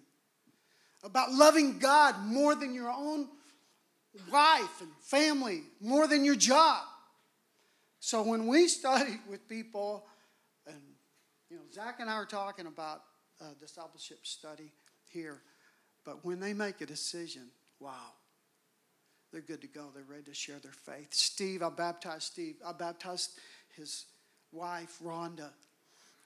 about 1.03 1.31
loving 1.31 1.79
God 1.79 2.15
more 2.23 2.55
than 2.55 2.73
your 2.73 2.91
own 2.91 3.27
wife 4.31 4.81
and 4.81 4.89
family 5.01 5.63
more 5.81 6.07
than 6.07 6.23
your 6.25 6.35
job. 6.35 6.83
So 7.99 8.21
when 8.21 8.47
we 8.47 8.67
study 8.67 9.17
with 9.29 9.47
people, 9.47 10.05
you 11.49 11.57
know, 11.57 11.63
Zach 11.73 11.99
and 11.99 12.09
I 12.09 12.13
are 12.13 12.25
talking 12.25 12.67
about 12.67 13.03
uh, 13.41 13.45
discipleship 13.59 14.19
study 14.23 14.71
here, 15.09 15.41
but 16.05 16.23
when 16.25 16.39
they 16.39 16.53
make 16.53 16.81
a 16.81 16.85
decision, 16.85 17.43
wow, 17.79 18.13
they're 19.31 19.41
good 19.41 19.61
to 19.61 19.67
go. 19.67 19.85
They're 19.93 20.03
ready 20.03 20.23
to 20.23 20.33
share 20.33 20.59
their 20.59 20.71
faith. 20.71 21.13
Steve, 21.13 21.61
I 21.61 21.69
baptized 21.69 22.23
Steve. 22.23 22.55
I 22.65 22.71
baptized 22.71 23.31
his 23.75 24.05
wife, 24.51 24.99
Rhonda. 25.03 25.49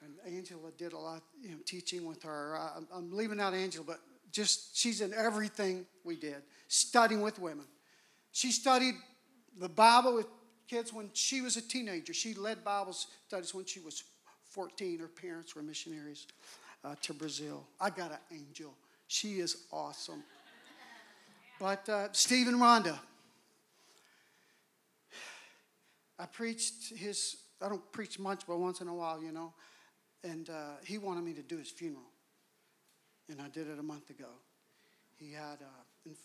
And 0.03 0.35
Angela 0.35 0.71
did 0.77 0.93
a 0.93 0.97
lot, 0.97 1.21
you 1.41 1.51
know, 1.51 1.57
teaching 1.65 2.05
with 2.05 2.23
her. 2.23 2.57
I'm 2.93 3.11
leaving 3.11 3.39
out 3.39 3.53
Angela, 3.53 3.85
but 3.85 3.99
just 4.31 4.77
she's 4.77 5.01
in 5.01 5.13
everything 5.13 5.85
we 6.03 6.15
did, 6.15 6.37
studying 6.67 7.21
with 7.21 7.37
women. 7.37 7.65
She 8.31 8.51
studied 8.51 8.95
the 9.59 9.69
Bible 9.69 10.15
with 10.15 10.27
kids 10.67 10.93
when 10.93 11.09
she 11.13 11.41
was 11.41 11.57
a 11.57 11.61
teenager. 11.61 12.13
She 12.13 12.33
led 12.33 12.63
Bible 12.63 12.93
studies 12.93 13.53
when 13.53 13.65
she 13.65 13.79
was 13.79 14.03
14. 14.51 14.99
Her 14.99 15.07
parents 15.07 15.55
were 15.55 15.61
missionaries 15.61 16.27
uh, 16.83 16.95
to 17.01 17.13
Brazil. 17.13 17.65
I 17.79 17.89
got 17.89 18.11
an 18.11 18.17
angel. 18.31 18.73
She 19.07 19.39
is 19.39 19.63
awesome. 19.71 20.23
But 21.59 21.87
uh, 21.89 22.07
Stephen 22.11 22.55
Rhonda, 22.55 22.97
I 26.17 26.25
preached 26.25 26.93
his, 26.95 27.37
I 27.61 27.69
don't 27.69 27.91
preach 27.91 28.19
much, 28.19 28.43
but 28.47 28.57
once 28.59 28.81
in 28.81 28.87
a 28.87 28.93
while, 28.93 29.21
you 29.21 29.31
know. 29.31 29.53
And 30.23 30.49
uh, 30.49 30.77
he 30.85 30.97
wanted 30.97 31.23
me 31.23 31.33
to 31.33 31.41
do 31.41 31.57
his 31.57 31.69
funeral. 31.69 32.03
And 33.29 33.41
I 33.41 33.47
did 33.47 33.67
it 33.67 33.79
a 33.79 33.83
month 33.83 34.09
ago. 34.09 34.29
He 35.17 35.31
had 35.31 35.59
a 35.61 36.09
inf- 36.09 36.17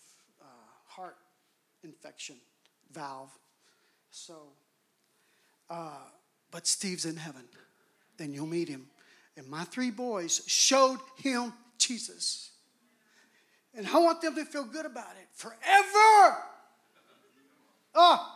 heart 0.97 1.17
infection 1.85 2.37
valve. 2.93 3.31
So, 4.11 4.35
uh, 5.69 6.09
but 6.51 6.67
Steve's 6.67 7.05
in 7.05 7.17
heaven. 7.17 7.45
Then 8.17 8.33
you'll 8.33 8.47
meet 8.47 8.69
him. 8.69 8.87
And 9.37 9.47
my 9.49 9.65
three 9.65 9.91
boys 9.91 10.43
showed 10.47 10.99
him 11.17 11.53
Jesus. 11.79 12.51
And 13.75 13.87
I 13.87 13.99
want 13.99 14.23
them 14.23 14.35
to 14.37 14.45
feel 14.45 14.65
good 14.65 14.87
about 14.87 15.13
it 15.21 15.29
forever. 15.35 16.39
Oh. 17.95 18.33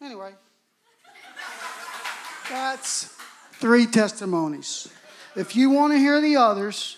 Anyway, 0.00 0.32
that's 2.48 3.16
three 3.54 3.86
testimonies. 3.86 4.88
If 5.34 5.56
you 5.56 5.70
want 5.70 5.92
to 5.92 5.98
hear 5.98 6.20
the 6.20 6.36
others, 6.36 6.96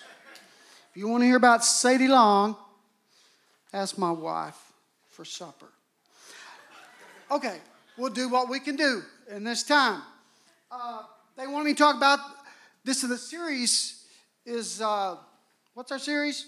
if 0.90 0.96
you 0.96 1.08
want 1.08 1.22
to 1.22 1.26
hear 1.26 1.36
about 1.36 1.64
Sadie 1.64 2.08
Long, 2.08 2.56
ask 3.72 3.96
my 3.96 4.10
wife 4.10 4.58
for 5.08 5.24
supper. 5.24 5.68
Okay, 7.30 7.58
we'll 7.96 8.12
do 8.12 8.28
what 8.28 8.48
we 8.48 8.58
can 8.58 8.76
do 8.76 9.02
in 9.30 9.44
this 9.44 9.62
time. 9.62 10.02
Uh, 10.70 11.02
they 11.38 11.46
want 11.46 11.64
me 11.64 11.72
to 11.72 11.78
talk 11.78 11.96
about 11.96 12.18
this. 12.84 13.04
In 13.04 13.08
the 13.08 13.16
series 13.16 14.04
is 14.44 14.82
uh, 14.82 15.16
what's 15.74 15.92
our 15.92 15.98
series? 15.98 16.46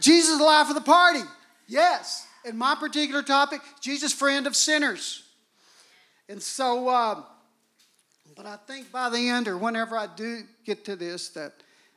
Jesus, 0.00 0.38
the 0.38 0.44
life 0.44 0.68
of 0.68 0.76
the 0.76 0.80
party. 0.80 1.20
Yes. 1.66 2.26
And 2.46 2.56
my 2.56 2.76
particular 2.76 3.22
topic, 3.22 3.60
Jesus, 3.80 4.12
friend 4.12 4.46
of 4.46 4.54
sinners. 4.54 5.24
And 6.28 6.40
so, 6.40 6.88
uh, 6.88 7.22
but 8.36 8.46
I 8.46 8.56
think 8.66 8.92
by 8.92 9.10
the 9.10 9.28
end 9.28 9.48
or 9.48 9.58
whenever 9.58 9.96
I 9.96 10.06
do 10.06 10.42
get 10.64 10.84
to 10.84 10.94
this, 10.94 11.30
that 11.30 11.52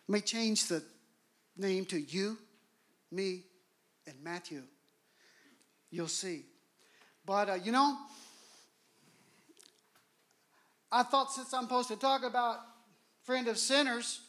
may 0.07 0.21
change 0.21 0.67
the 0.67 0.81
name 1.57 1.85
to 1.85 1.99
you, 1.99 2.37
me, 3.11 3.43
and 4.07 4.15
Matthew. 4.23 4.63
You'll 5.91 6.07
see. 6.07 6.43
But, 7.25 7.49
uh, 7.49 7.53
you 7.55 7.71
know, 7.71 7.97
I 10.91 11.03
thought 11.03 11.31
since 11.31 11.53
I'm 11.53 11.63
supposed 11.63 11.89
to 11.89 11.95
talk 11.95 12.23
about 12.23 12.59
friend 13.23 13.47
of 13.47 13.57
sinners, 13.57 14.21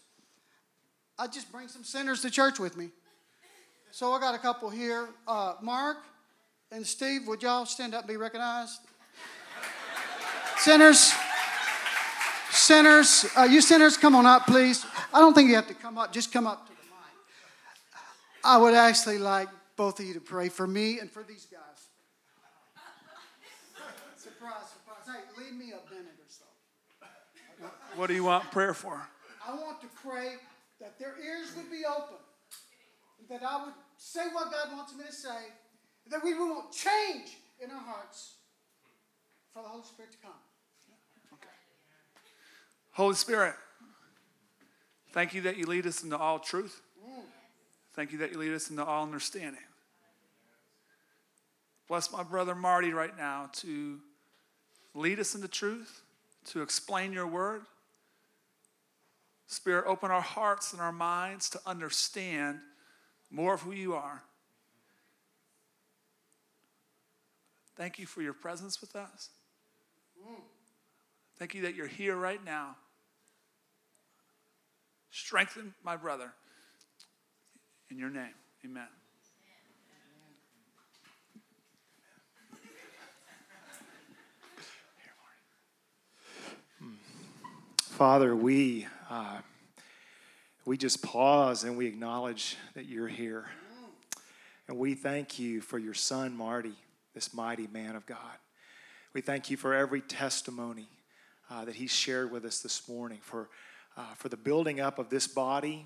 I'd 1.19 1.33
just 1.33 1.51
bring 1.53 1.69
some 1.69 1.85
sinners 1.85 2.23
to 2.23 2.31
church 2.31 2.59
with 2.59 2.77
me. 2.77 2.91
So 3.91 4.13
I 4.13 4.21
got 4.21 4.35
a 4.35 4.39
couple 4.39 4.71
here. 4.71 5.09
Uh, 5.27 5.55
Mark 5.63 5.99
and 6.71 6.87
Steve, 6.87 7.27
would 7.27 7.43
y'all 7.43 7.67
stand 7.67 7.95
up 7.95 8.03
and 8.03 8.09
be 8.09 8.17
recognized? 8.17 8.81
sinners, 10.59 11.15
sinners, 12.51 13.25
uh, 13.37 13.45
you 13.45 13.61
sinners, 13.61 13.97
come 13.97 14.15
on 14.15 14.27
up, 14.27 14.47
please. 14.47 14.85
I 15.15 15.21
don't 15.21 15.33
think 15.35 15.49
you 15.49 15.55
have 15.55 15.69
to 15.69 15.75
come 15.75 15.97
up, 15.97 16.13
just 16.13 16.33
come 16.33 16.47
up 16.47 16.67
to 16.67 16.73
the 16.73 16.79
mic. 16.79 18.03
I 18.45 18.59
would 18.59 18.75
actually 18.75 19.19
like 19.19 19.49
both 19.77 20.01
of 20.01 20.07
you 20.07 20.15
to 20.15 20.21
pray 20.21 20.49
for 20.49 20.67
me 20.67 20.99
and 20.99 21.11
for 21.11 21.23
these 21.23 21.47
guys. 21.47 21.61
surprise, 24.17 24.53
surprise. 24.73 25.07
Hey, 25.07 25.43
leave 25.43 25.55
me 25.55 25.73
a 25.73 25.95
minute 25.95 26.19
or 26.19 26.29
so. 26.29 26.45
What 27.97 28.07
do 28.07 28.15
you 28.15 28.25
want 28.25 28.51
prayer 28.51 28.75
for? 28.75 29.01
I 29.47 29.55
want 29.55 29.81
to 29.81 29.87
pray 30.05 30.35
that 30.81 30.99
their 30.99 31.15
ears 31.25 31.53
would 31.57 31.71
be 31.71 31.83
open 31.85 32.17
that 33.29 33.43
I 33.43 33.65
would 33.65 33.75
say 33.97 34.23
what 34.33 34.51
God 34.51 34.73
wants 34.73 34.95
me 34.95 35.05
to 35.05 35.13
say, 35.13 35.49
that 36.11 36.25
we 36.25 36.35
won't 36.35 36.73
change 36.73 37.37
in 37.61 37.71
our 37.71 37.81
hearts 37.81 38.35
for 39.53 39.63
the 39.63 39.69
Holy 39.69 39.85
Spirit 39.85 40.13
to 40.13 40.19
come. 40.19 40.33
Okay. 41.35 41.49
Holy 42.93 43.15
Spirit, 43.15 43.55
thank 45.13 45.35
you 45.35 45.43
that 45.43 45.57
you 45.57 45.67
lead 45.67 45.87
us 45.87 46.03
into 46.03 46.17
all 46.17 46.39
truth. 46.39 46.81
Mm. 47.07 47.23
Thank 47.95 48.13
you 48.13 48.19
that 48.19 48.33
you 48.33 48.39
lead 48.39 48.55
us 48.55 48.71
into 48.71 48.85
all 48.85 49.03
understanding. 49.03 49.61
Bless 51.87 52.13
my 52.13 52.23
brother 52.23 52.55
Marty 52.55 52.93
right 52.93 53.17
now 53.17 53.51
to 53.55 53.99
lead 54.95 55.19
us 55.19 55.35
into 55.35 55.49
truth, 55.49 56.03
to 56.49 56.63
explain 56.63 57.13
your 57.13 57.27
word. 57.27 57.63
Spirit, 59.47 59.87
open 59.87 60.11
our 60.11 60.21
hearts 60.21 60.73
and 60.73 60.83
our 60.83 60.93
minds 60.93 61.49
to 61.51 61.61
understand 61.67 62.59
more 63.31 63.55
of 63.55 63.63
who 63.63 63.73
you 63.73 63.95
are. 63.95 64.23
Thank 67.77 67.99
you 67.99 68.07
for 68.07 68.23
your 68.23 68.33
presence 68.33 68.81
with 68.81 68.97
us. 68.97 69.31
Thank 71.39 71.55
you 71.55 71.63
that 71.63 71.75
you're 71.75 71.87
here 71.87 72.17
right 72.17 72.45
now. 72.45 72.77
Strengthen 75.11 75.73
my 75.85 75.97
brother. 75.97 76.33
In 77.91 77.99
your 77.99 78.11
name, 78.11 78.35
amen. 78.65 78.89
Father, 87.99 88.37
we 88.37 88.87
uh, 89.11 89.39
we 90.65 90.77
just 90.77 91.03
pause 91.03 91.65
and 91.65 91.77
we 91.77 91.87
acknowledge 91.87 92.57
that 92.75 92.87
you're 92.87 93.09
here. 93.09 93.47
And 94.69 94.79
we 94.79 94.95
thank 94.95 95.41
you 95.41 95.61
for 95.61 95.81
your 95.81 95.95
son, 95.95 96.37
Marty, 96.37 96.77
this 97.13 97.35
mighty 97.35 97.67
man 97.67 97.97
of 97.97 98.07
God. 98.07 98.39
We 99.15 99.21
thank 99.21 99.51
you 99.51 99.57
for 99.57 99.75
every 99.75 100.01
testimony 100.01 100.87
uh, 101.51 101.65
that 101.65 101.75
he 101.75 101.89
shared 101.89 102.31
with 102.31 102.45
us 102.45 102.61
this 102.61 102.89
morning, 102.89 103.19
for, 103.21 103.49
uh, 103.97 104.15
for 104.15 104.29
the 104.29 104.37
building 104.37 104.79
up 104.79 105.01
of 105.01 105.11
this 105.11 105.27
body 105.27 105.85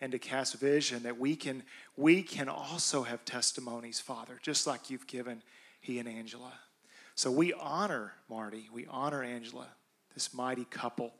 and 0.00 0.10
to 0.10 0.18
cast 0.18 0.58
vision 0.58 1.04
that 1.04 1.16
we 1.16 1.36
can, 1.36 1.62
we 1.96 2.24
can 2.24 2.48
also 2.48 3.04
have 3.04 3.24
testimonies, 3.24 4.00
Father, 4.00 4.40
just 4.42 4.66
like 4.66 4.90
you've 4.90 5.06
given 5.06 5.44
he 5.80 6.00
and 6.00 6.08
Angela. 6.08 6.54
So 7.14 7.30
we 7.30 7.52
honor 7.52 8.14
Marty, 8.28 8.68
we 8.72 8.86
honor 8.90 9.22
Angela, 9.22 9.68
this 10.14 10.32
mighty 10.32 10.64
couple 10.64 11.12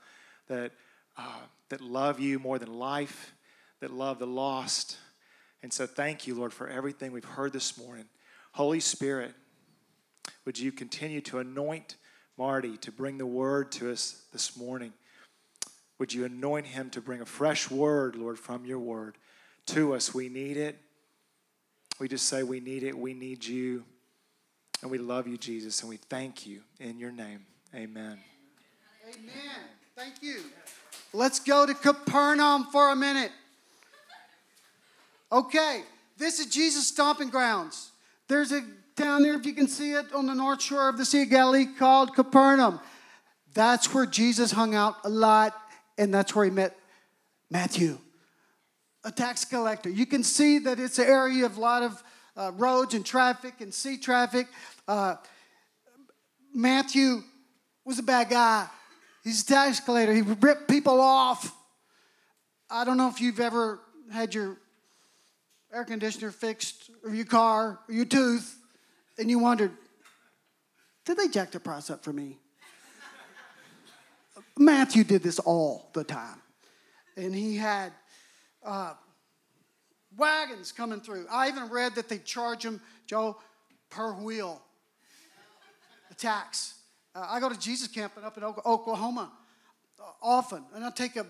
that 0.49 0.73
uh, 1.17 1.41
that 1.69 1.81
love 1.81 2.21
you 2.21 2.39
more 2.39 2.59
than 2.59 2.73
life, 2.73 3.35
that 3.81 3.93
love 3.93 4.19
the 4.19 4.27
lost. 4.27 4.97
And 5.63 5.73
so, 5.73 5.87
thank 5.87 6.27
you, 6.27 6.35
Lord, 6.35 6.53
for 6.53 6.69
everything 6.69 7.13
we've 7.13 7.25
heard 7.25 7.53
this 7.53 7.79
morning. 7.79 8.07
Holy 8.53 8.81
Spirit, 8.81 9.35
would 10.45 10.59
you 10.59 10.71
continue 10.73 11.21
to 11.23 11.39
anoint 11.39 11.97
Marty 12.37 12.77
to 12.79 12.93
bring 12.93 13.19
the 13.19 13.27
word 13.27 13.73
to 13.73 13.91
us 13.91 14.25
this 14.33 14.57
morning? 14.57 14.93
Would 15.99 16.13
you 16.13 16.25
anoint 16.25 16.67
him 16.67 16.91
to 16.91 17.01
bring 17.01 17.21
a 17.21 17.27
fresh 17.27 17.71
word, 17.71 18.17
Lord, 18.17 18.39
from 18.39 18.65
your 18.65 18.79
word 18.79 19.17
to 19.67 19.95
us? 19.95 20.13
We 20.13 20.29
need 20.29 20.57
it. 20.57 20.79
We 22.01 22.09
just 22.09 22.29
say 22.29 22.43
we 22.43 22.61
need 22.61 22.83
it. 22.83 22.97
We 22.99 23.15
need 23.15 23.45
you. 23.45 23.85
And 24.83 24.91
we 24.91 24.99
love 24.99 25.27
you, 25.27 25.39
Jesus. 25.39 25.81
And 25.81 25.89
we 25.89 25.97
thank 25.97 26.47
you 26.47 26.63
in 26.81 26.99
your 26.99 27.13
name. 27.13 27.47
Amen. 27.75 28.34
Amen. 29.07 29.61
Thank 29.95 30.23
you. 30.23 30.41
Let's 31.13 31.39
go 31.39 31.67
to 31.67 31.75
Capernaum 31.75 32.65
for 32.73 32.91
a 32.91 32.97
minute. 32.97 33.33
Okay, 35.31 35.83
this 36.17 36.41
is 36.41 36.47
Jesus' 36.47 36.87
stomping 36.87 37.29
grounds. 37.29 37.91
There's 38.29 38.51
a 38.51 38.63
down 38.97 39.23
there, 39.23 39.35
if 39.35 39.45
you 39.45 39.53
can 39.53 39.69
see 39.69 39.93
it, 39.93 40.07
on 40.15 40.27
the 40.27 40.35
north 40.35 40.63
shore 40.63 40.89
of 40.89 40.97
the 40.97 41.05
Sea 41.05 41.23
of 41.23 41.31
Galilee 41.31 41.67
called 41.67 42.15
Capernaum. 42.15 42.81
That's 43.53 43.93
where 43.93 44.07
Jesus 44.07 44.53
hung 44.53 44.75
out 44.75 44.97
a 45.05 45.11
lot, 45.11 45.55
and 45.99 46.15
that's 46.15 46.35
where 46.35 46.47
he 46.47 46.51
met 46.51 46.75
Matthew, 47.51 47.99
a 49.05 49.13
tax 49.13 49.45
collector. 49.45 49.91
You 49.91 50.07
can 50.07 50.23
see 50.23 50.61
that 50.61 50.81
it's 50.81 50.99
an 50.99 51.07
area 51.07 51.45
of 51.45 51.59
a 51.59 51.61
lot 51.61 51.83
of 51.83 52.03
uh, 52.37 52.53
roads 52.55 52.95
and 52.95 53.05
traffic 53.05 53.61
and 53.61 53.75
sea 53.75 53.99
traffic. 53.99 54.47
Uh, 54.89 55.17
Matthew 56.55 57.23
was 57.85 57.99
a 57.99 58.03
bad 58.03 58.31
guy. 58.31 58.67
He's 59.25 59.43
a 59.43 59.47
tax 59.47 59.81
collector. 59.81 60.13
He 60.13 60.21
ripped 60.21 60.69
people 60.69 61.01
off. 61.01 61.53
I 62.71 62.85
don't 62.85 62.99
know 62.99 63.09
if 63.09 63.21
you've 63.21 63.41
ever 63.41 63.81
had 64.13 64.35
your 64.35 64.59
air 65.73 65.85
conditioner 65.85 66.31
fixed 66.31 66.91
or 67.03 67.15
your 67.15 67.25
car 67.25 67.81
or 67.89 67.95
your 67.95 68.05
tooth 68.05 68.57
and 69.19 69.31
you 69.31 69.39
wondered, 69.39 69.73
did 71.07 71.17
they 71.17 71.29
jack 71.29 71.53
the 71.53 71.61
price 71.61 71.91
up 71.91 72.05
for 72.05 72.13
me? 72.13 72.39
Matthew 74.59 75.05
did 75.05 75.23
this 75.23 75.39
all 75.39 75.91
the 75.95 76.05
time. 76.05 76.41
And 77.17 77.35
he 77.35 77.57
had 77.57 77.93
uh, 78.65 78.95
wagons 80.17 80.71
coming 80.71 81.01
through. 81.01 81.27
I 81.31 81.49
even 81.49 81.69
read 81.71 81.95
that 81.97 82.09
they 82.09 82.19
charge 82.19 82.65
him, 82.65 82.81
Joe, 83.07 83.37
per 83.91 84.13
wheel, 84.13 84.63
a 86.11 86.15
tax. 86.15 86.75
Uh, 87.15 87.27
I 87.31 87.39
go 87.39 87.49
to 87.49 87.59
Jesus 87.59 87.89
camping 87.89 88.25
up 88.25 88.37
in 88.37 88.43
Oklahoma 88.45 89.31
uh, 90.01 90.05
often, 90.21 90.65
and 90.75 90.85
I 90.85 90.91
take 90.91 91.17
a 91.17 91.27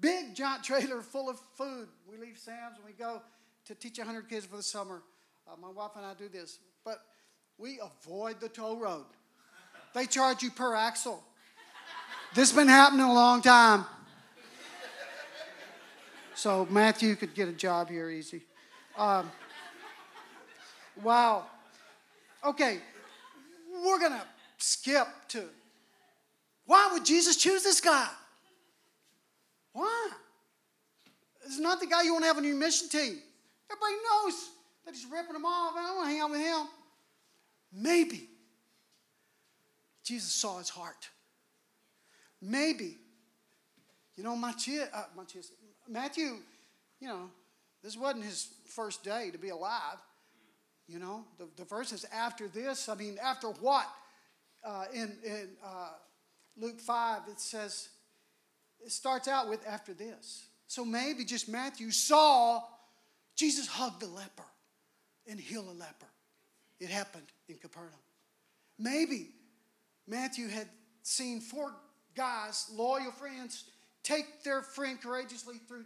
big 0.00 0.34
giant 0.34 0.62
trailer 0.64 1.02
full 1.02 1.28
of 1.28 1.38
food. 1.56 1.88
We 2.08 2.16
leave 2.16 2.38
Sam's 2.38 2.76
and 2.76 2.84
we 2.84 2.92
go 2.92 3.22
to 3.66 3.74
teach 3.74 3.98
100 3.98 4.28
kids 4.28 4.46
for 4.46 4.56
the 4.56 4.62
summer. 4.62 5.02
Uh, 5.48 5.56
my 5.60 5.70
wife 5.70 5.92
and 5.96 6.04
I 6.04 6.14
do 6.14 6.28
this, 6.28 6.58
but 6.84 7.02
we 7.58 7.80
avoid 7.80 8.40
the 8.40 8.48
toll 8.48 8.76
road. 8.76 9.04
They 9.94 10.06
charge 10.06 10.42
you 10.42 10.50
per 10.50 10.74
axle. 10.74 11.22
This 12.34 12.50
has 12.50 12.56
been 12.56 12.68
happening 12.68 13.06
a 13.06 13.12
long 13.12 13.40
time. 13.40 13.86
So 16.34 16.66
Matthew 16.70 17.16
could 17.16 17.34
get 17.34 17.48
a 17.48 17.52
job 17.52 17.88
here 17.88 18.10
easy. 18.10 18.42
Um, 18.98 19.30
wow. 21.02 21.46
Okay, 22.44 22.78
we're 23.84 23.98
to 24.12 24.22
skip 24.58 25.06
to 25.28 25.44
why 26.66 26.90
would 26.92 27.04
Jesus 27.04 27.36
choose 27.36 27.62
this 27.62 27.80
guy? 27.80 28.08
Why? 29.72 30.10
Is 31.46 31.60
not 31.60 31.80
the 31.80 31.86
guy 31.86 32.02
you 32.02 32.12
want 32.12 32.24
to 32.24 32.26
have 32.26 32.36
on 32.36 32.44
your 32.44 32.56
mission 32.56 32.88
team. 32.88 33.18
Everybody 33.70 33.94
knows 34.10 34.50
that 34.84 34.94
he's 34.94 35.06
ripping 35.06 35.32
them 35.32 35.44
off. 35.44 35.74
I 35.76 35.86
don't 35.86 35.96
want 35.96 36.08
to 36.08 36.12
hang 36.12 36.20
out 36.20 36.30
with 36.30 36.40
him. 36.40 36.66
Maybe 37.72 38.28
Jesus 40.02 40.32
saw 40.32 40.58
his 40.58 40.68
heart. 40.68 41.08
Maybe, 42.42 42.98
you 44.16 44.24
know, 44.24 44.36
Matthew, 44.36 44.80
uh, 44.92 45.04
Matthew, 45.88 46.36
you 47.00 47.08
know, 47.08 47.30
this 47.82 47.96
wasn't 47.96 48.24
his 48.24 48.48
first 48.66 49.04
day 49.04 49.30
to 49.30 49.38
be 49.38 49.50
alive. 49.50 49.98
You 50.88 50.98
know, 50.98 51.24
the, 51.38 51.48
the 51.56 51.64
verse 51.64 51.92
is 51.92 52.04
after 52.12 52.48
this. 52.48 52.88
I 52.88 52.94
mean, 52.94 53.18
after 53.22 53.48
what? 53.48 53.86
Uh, 54.66 54.84
in 54.92 55.16
in 55.24 55.48
uh, 55.64 55.90
Luke 56.56 56.80
5, 56.80 57.22
it 57.30 57.38
says, 57.38 57.88
it 58.84 58.90
starts 58.90 59.28
out 59.28 59.48
with 59.48 59.66
after 59.66 59.94
this. 59.94 60.46
So 60.66 60.84
maybe 60.84 61.24
just 61.24 61.48
Matthew 61.48 61.90
saw 61.90 62.62
Jesus 63.36 63.66
hug 63.66 64.00
the 64.00 64.06
leper 64.06 64.42
and 65.28 65.38
heal 65.38 65.62
a 65.62 65.72
leper. 65.72 66.06
It 66.80 66.88
happened 66.88 67.26
in 67.48 67.56
Capernaum. 67.56 67.92
Maybe 68.78 69.30
Matthew 70.06 70.48
had 70.48 70.68
seen 71.02 71.40
four 71.40 71.72
guys, 72.14 72.66
loyal 72.72 73.12
friends, 73.12 73.64
take 74.02 74.42
their 74.42 74.62
friend 74.62 75.00
courageously 75.00 75.56
through, 75.68 75.84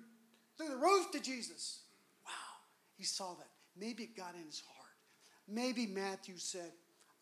through 0.56 0.68
the 0.68 0.76
roof 0.76 1.10
to 1.12 1.20
Jesus. 1.20 1.80
Wow, 2.24 2.32
he 2.96 3.04
saw 3.04 3.34
that. 3.34 3.48
Maybe 3.78 4.04
it 4.04 4.16
got 4.16 4.34
in 4.34 4.44
his 4.46 4.62
heart. 4.74 4.88
Maybe 5.48 5.86
Matthew 5.86 6.34
said, 6.38 6.72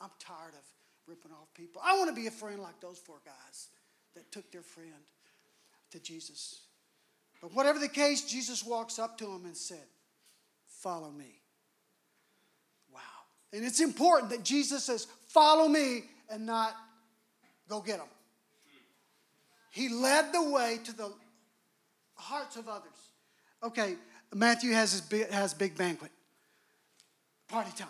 I'm 0.00 0.10
tired 0.18 0.54
of 0.54 0.77
ripping 1.08 1.32
off 1.32 1.48
people. 1.54 1.80
I 1.84 1.96
want 1.96 2.10
to 2.10 2.14
be 2.14 2.26
a 2.26 2.30
friend 2.30 2.60
like 2.60 2.80
those 2.80 2.98
four 2.98 3.20
guys 3.24 3.68
that 4.14 4.30
took 4.30 4.50
their 4.52 4.62
friend 4.62 4.92
to 5.90 6.00
Jesus. 6.00 6.60
But 7.40 7.54
whatever 7.54 7.78
the 7.78 7.88
case, 7.88 8.22
Jesus 8.22 8.64
walks 8.64 8.98
up 8.98 9.16
to 9.18 9.26
him 9.26 9.44
and 9.44 9.56
said, 9.56 9.86
Follow 10.66 11.10
me. 11.10 11.40
Wow. 12.92 13.00
And 13.52 13.64
it's 13.64 13.80
important 13.80 14.30
that 14.30 14.44
Jesus 14.44 14.84
says, 14.84 15.06
Follow 15.28 15.68
me 15.68 16.04
and 16.30 16.46
not 16.46 16.74
go 17.68 17.80
get 17.80 17.98
them. 17.98 18.08
He 19.70 19.88
led 19.88 20.32
the 20.32 20.50
way 20.50 20.78
to 20.84 20.96
the 20.96 21.12
hearts 22.14 22.56
of 22.56 22.68
others. 22.68 22.90
Okay, 23.62 23.96
Matthew 24.34 24.72
has 24.72 24.92
his 24.92 25.00
big, 25.00 25.30
has 25.30 25.54
big 25.54 25.76
banquet. 25.76 26.10
Party 27.48 27.70
time. 27.76 27.88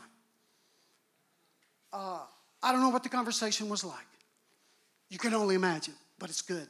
Uh, 1.92 2.20
I 2.62 2.72
don't 2.72 2.80
know 2.80 2.88
what 2.88 3.02
the 3.02 3.08
conversation 3.08 3.68
was 3.68 3.84
like. 3.84 4.06
You 5.10 5.18
can 5.18 5.34
only 5.34 5.54
imagine, 5.54 5.94
but 6.18 6.28
it's 6.28 6.42
good 6.42 6.68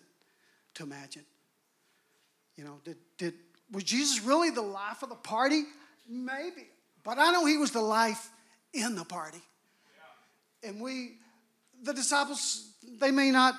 to 0.74 0.82
imagine. 0.82 1.24
You 2.56 2.64
know, 2.64 2.80
did, 2.84 2.96
did 3.16 3.34
was 3.70 3.84
Jesus 3.84 4.22
really 4.24 4.50
the 4.50 4.62
life 4.62 5.02
of 5.02 5.08
the 5.08 5.14
party? 5.14 5.64
Maybe. 6.08 6.66
But 7.04 7.18
I 7.18 7.32
know 7.32 7.44
he 7.46 7.56
was 7.56 7.70
the 7.70 7.80
life 7.80 8.30
in 8.72 8.94
the 8.94 9.04
party. 9.04 9.42
And 10.62 10.80
we, 10.80 11.16
the 11.82 11.92
disciples, 11.92 12.72
they 12.98 13.10
may 13.10 13.30
not, 13.30 13.54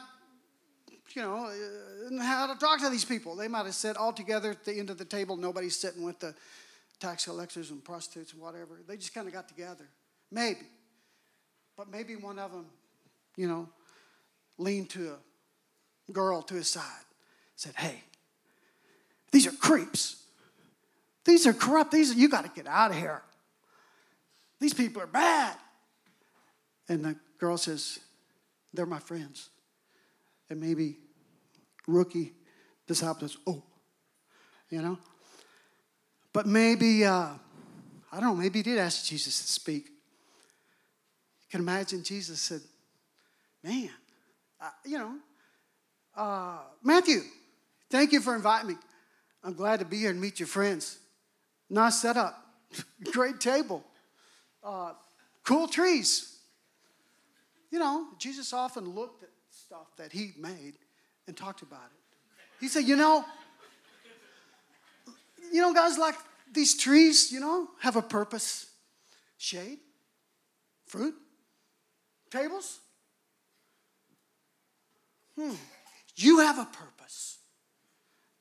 you 1.13 1.21
know, 1.21 1.45
uh, 1.45 2.23
how 2.23 2.51
to 2.51 2.59
talk 2.59 2.81
to 2.81 2.89
these 2.89 3.05
people. 3.05 3.35
They 3.35 3.47
might 3.47 3.65
have 3.65 3.75
said 3.75 3.95
all 3.95 4.11
together 4.11 4.51
at 4.51 4.65
the 4.65 4.73
end 4.73 4.89
of 4.89 4.97
the 4.97 5.05
table, 5.05 5.37
nobody's 5.37 5.79
sitting 5.79 6.03
with 6.03 6.19
the 6.19 6.35
tax 6.99 7.25
collectors 7.25 7.71
and 7.71 7.83
prostitutes 7.83 8.33
and 8.33 8.41
whatever. 8.41 8.81
They 8.85 8.97
just 8.97 9.13
kind 9.13 9.27
of 9.27 9.33
got 9.33 9.47
together. 9.47 9.87
Maybe. 10.31 10.67
But 11.79 11.89
maybe 11.89 12.17
one 12.17 12.37
of 12.39 12.51
them, 12.51 12.65
you 13.37 13.47
know, 13.47 13.69
leaned 14.57 14.89
to 14.89 15.13
a 16.09 16.11
girl 16.11 16.41
to 16.41 16.55
his 16.55 16.69
side, 16.69 16.83
said, 17.55 17.73
Hey, 17.77 18.03
these 19.31 19.47
are 19.47 19.53
creeps. 19.53 20.21
These 21.23 21.47
are 21.47 21.53
corrupt. 21.53 21.91
These 21.91 22.11
are, 22.11 22.15
you 22.15 22.27
got 22.27 22.43
to 22.43 22.51
get 22.53 22.67
out 22.67 22.91
of 22.91 22.97
here. 22.97 23.21
These 24.59 24.73
people 24.73 25.01
are 25.01 25.07
bad. 25.07 25.55
And 26.89 27.05
the 27.05 27.15
girl 27.37 27.55
says, 27.55 27.99
They're 28.73 28.85
my 28.85 28.99
friends. 28.99 29.47
And 30.49 30.59
maybe 30.59 30.97
rookie 31.87 32.33
disciple 32.87 33.29
says, 33.29 33.37
Oh, 33.47 33.63
you 34.69 34.81
know? 34.81 34.97
But 36.33 36.45
maybe, 36.45 37.05
uh, 37.05 37.29
I 38.11 38.19
don't 38.19 38.23
know, 38.23 38.35
maybe 38.35 38.59
he 38.59 38.63
did 38.63 38.79
ask 38.79 39.05
Jesus 39.05 39.39
to 39.39 39.47
speak 39.47 39.91
can 41.49 41.61
imagine 41.61 42.03
Jesus 42.03 42.39
said, 42.39 42.61
Man, 43.63 43.89
you 44.85 44.97
know, 44.97 45.15
uh, 46.15 46.59
Matthew, 46.83 47.21
thank 47.89 48.11
you 48.11 48.21
for 48.21 48.35
inviting 48.35 48.69
me. 48.69 48.75
I'm 49.43 49.53
glad 49.53 49.79
to 49.79 49.85
be 49.85 49.97
here 49.97 50.11
and 50.11 50.19
meet 50.19 50.39
your 50.39 50.47
friends. 50.47 50.97
Nice 51.69 52.01
setup, 52.01 52.35
great 53.11 53.39
table, 53.39 53.83
uh, 54.63 54.93
cool 55.43 55.67
trees. 55.67 56.37
You 57.71 57.79
know, 57.79 58.07
Jesus 58.17 58.53
often 58.53 58.89
looked 58.89 59.23
at 59.23 59.29
stuff 59.51 59.95
that 59.97 60.11
he 60.11 60.31
made 60.37 60.73
and 61.27 61.37
talked 61.37 61.61
about 61.61 61.85
it. 61.85 62.59
He 62.59 62.67
said, 62.67 62.85
You 62.85 62.95
know, 62.95 63.23
you 65.51 65.61
know, 65.61 65.73
guys, 65.73 65.97
like 65.97 66.15
these 66.51 66.77
trees, 66.77 67.31
you 67.31 67.39
know, 67.39 67.67
have 67.79 67.95
a 67.95 68.01
purpose 68.01 68.65
shade, 69.37 69.79
fruit, 70.85 71.15
tables? 72.29 72.79
Hmm. 75.35 75.55
You 76.15 76.39
have 76.39 76.59
a 76.59 76.65
purpose. 76.65 77.37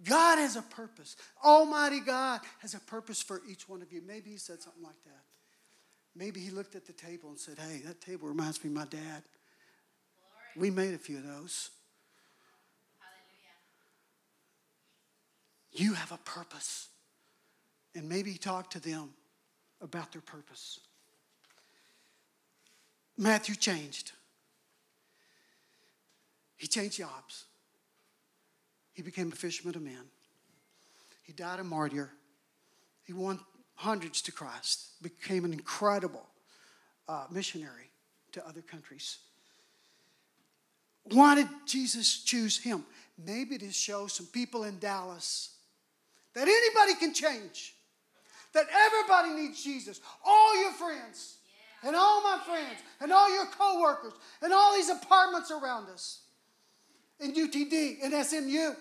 God 0.02 0.38
has 0.38 0.56
a 0.56 0.62
purpose. 0.62 1.16
Almighty 1.44 2.00
God 2.00 2.40
has 2.60 2.74
a 2.74 2.80
purpose 2.80 3.22
for 3.22 3.40
each 3.48 3.68
one 3.68 3.82
of 3.82 3.92
you. 3.92 4.00
Maybe 4.06 4.30
he 4.30 4.36
said 4.36 4.62
something 4.62 4.82
like 4.82 5.02
that. 5.04 5.24
Maybe 6.14 6.40
he 6.40 6.50
looked 6.50 6.74
at 6.74 6.86
the 6.86 6.92
table 6.92 7.30
and 7.30 7.38
said, 7.38 7.58
Hey, 7.58 7.82
that 7.86 8.00
table 8.00 8.28
reminds 8.28 8.62
me 8.62 8.70
of 8.70 8.76
my 8.76 8.84
dad. 8.84 9.22
Glory. 9.22 10.56
We 10.56 10.70
made 10.70 10.94
a 10.94 10.98
few 10.98 11.18
of 11.18 11.24
those. 11.24 11.70
Hallelujah. 15.72 15.90
You 15.90 15.94
have 15.94 16.12
a 16.12 16.18
purpose. 16.18 16.88
And 17.94 18.08
maybe 18.08 18.32
he 18.32 18.38
talked 18.38 18.72
to 18.72 18.80
them 18.80 19.10
about 19.80 20.12
their 20.12 20.22
purpose. 20.22 20.80
Matthew 23.18 23.56
changed. 23.56 24.12
He 26.56 26.68
changed 26.68 26.98
jobs. 26.98 27.44
He 28.92 29.02
became 29.02 29.32
a 29.32 29.36
fisherman 29.36 29.74
of 29.74 29.82
men. 29.82 30.04
He 31.24 31.32
died 31.32 31.58
a 31.58 31.64
martyr. 31.64 32.10
He 33.04 33.12
won 33.12 33.40
hundreds 33.74 34.22
to 34.22 34.32
Christ, 34.32 35.02
became 35.02 35.44
an 35.44 35.52
incredible 35.52 36.26
uh, 37.08 37.26
missionary 37.30 37.90
to 38.32 38.46
other 38.46 38.62
countries. 38.62 39.18
Why 41.04 41.34
did 41.34 41.48
Jesus 41.66 42.22
choose 42.22 42.58
him? 42.58 42.84
Maybe 43.16 43.58
to 43.58 43.72
show 43.72 44.06
some 44.06 44.26
people 44.26 44.64
in 44.64 44.78
Dallas 44.78 45.54
that 46.34 46.46
anybody 46.46 46.94
can 46.98 47.14
change, 47.14 47.74
that 48.52 48.66
everybody 48.72 49.40
needs 49.40 49.62
Jesus, 49.62 50.00
all 50.24 50.62
your 50.62 50.72
friends 50.72 51.38
and 51.82 51.94
all 51.94 52.22
my 52.22 52.38
friends 52.44 52.80
and 53.00 53.12
all 53.12 53.32
your 53.32 53.46
coworkers 53.46 54.12
and 54.42 54.52
all 54.52 54.74
these 54.74 54.90
apartments 54.90 55.50
around 55.50 55.88
us 55.88 56.20
in 57.20 57.34
UTD, 57.34 58.00
in 58.00 58.24
SMU, 58.24 58.72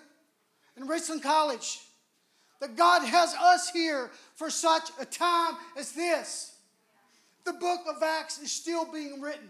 in 0.76 0.86
Richland 0.86 1.22
College. 1.22 1.80
That 2.60 2.76
God 2.76 3.06
has 3.06 3.34
us 3.34 3.70
here 3.70 4.10
for 4.34 4.50
such 4.50 4.90
a 5.00 5.04
time 5.04 5.54
as 5.76 5.92
this. 5.92 6.56
The 7.44 7.52
book 7.52 7.80
of 7.88 8.02
Acts 8.02 8.40
is 8.40 8.50
still 8.50 8.90
being 8.90 9.20
written. 9.20 9.48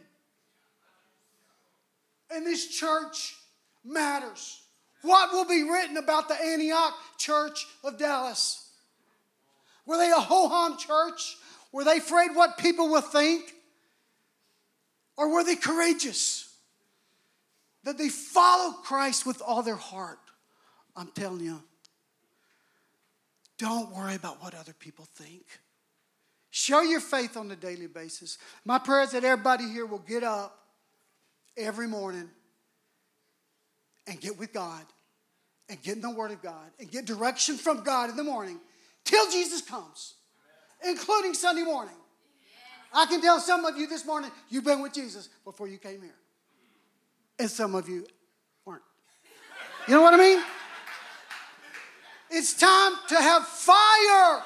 And 2.30 2.46
this 2.46 2.68
church 2.68 3.36
matters. 3.82 4.61
What 5.03 5.32
will 5.32 5.46
be 5.46 5.62
written 5.62 5.96
about 5.96 6.28
the 6.28 6.34
Antioch 6.34 6.92
Church 7.16 7.66
of 7.82 7.99
Dallas? 7.99 8.68
Were 9.86 9.96
they 9.96 10.11
a 10.11 10.20
ho 10.20 10.49
hum 10.49 10.76
church? 10.76 11.38
Were 11.73 11.85
they 11.85 11.99
afraid 11.99 12.35
what 12.35 12.59
people 12.59 12.89
will 12.89 13.01
think? 13.01 13.53
Or 15.16 15.33
were 15.33 15.45
they 15.45 15.57
courageous? 15.57 16.55
That 17.85 17.99
they 17.99 18.09
followed 18.09 18.83
Christ 18.85 19.27
with 19.27 19.43
all 19.45 19.62
their 19.62 19.77
heart? 19.77 20.19
I'm 20.97 21.09
telling 21.09 21.41
you, 21.41 21.62
don't 23.59 23.95
worry 23.95 24.14
about 24.14 24.43
what 24.43 24.55
other 24.55 24.73
people 24.73 25.07
think. 25.14 25.45
Show 26.51 26.81
your 26.83 27.01
faith 27.01 27.37
on 27.37 27.51
a 27.51 27.57
daily 27.57 27.87
basis. 27.87 28.39
My 28.64 28.79
prayer 28.79 29.03
is 29.03 29.12
that 29.12 29.25
everybody 29.25 29.69
here 29.69 29.87
will 29.87 29.99
get 29.99 30.25
up 30.25 30.59
every 31.57 31.87
morning 31.87 32.31
and 34.07 34.21
get 34.21 34.39
with 34.39 34.53
God 34.53 34.85
and 35.69 35.81
get 35.83 35.97
in 35.97 36.03
the 36.03 36.11
Word 36.11 36.31
of 36.31 36.43
God 36.43 36.71
and 36.81 36.91
get 36.91 37.05
direction 37.05 37.57
from 37.57 37.83
God 37.83 38.11
in 38.11 38.16
the 38.16 38.25
morning 38.25 38.59
till 39.05 39.31
Jesus 39.31 39.61
comes, 39.61 40.14
including 40.87 41.35
Sunday 41.35 41.64
morning. 41.64 41.95
I 42.93 43.07
can 43.07 43.20
tell 43.20 43.39
some 43.41 43.64
of 43.64 43.76
you 43.76 43.87
this 43.87 44.07
morning 44.07 44.31
you've 44.49 44.64
been 44.64 44.81
with 44.81 44.95
Jesus 44.95 45.29
before 45.45 45.68
you 45.68 45.79
came 45.79 46.01
here. 46.01 46.14
And 47.39 47.51
some 47.51 47.74
of 47.74 47.89
you 47.89 48.07
weren't. 48.64 48.83
You 49.87 49.95
know 49.95 50.03
what 50.03 50.14
I 50.14 50.16
mean? 50.16 50.43
It's 52.31 52.55
time 52.55 52.93
to 53.09 53.14
have 53.16 53.47
fire. 53.47 54.43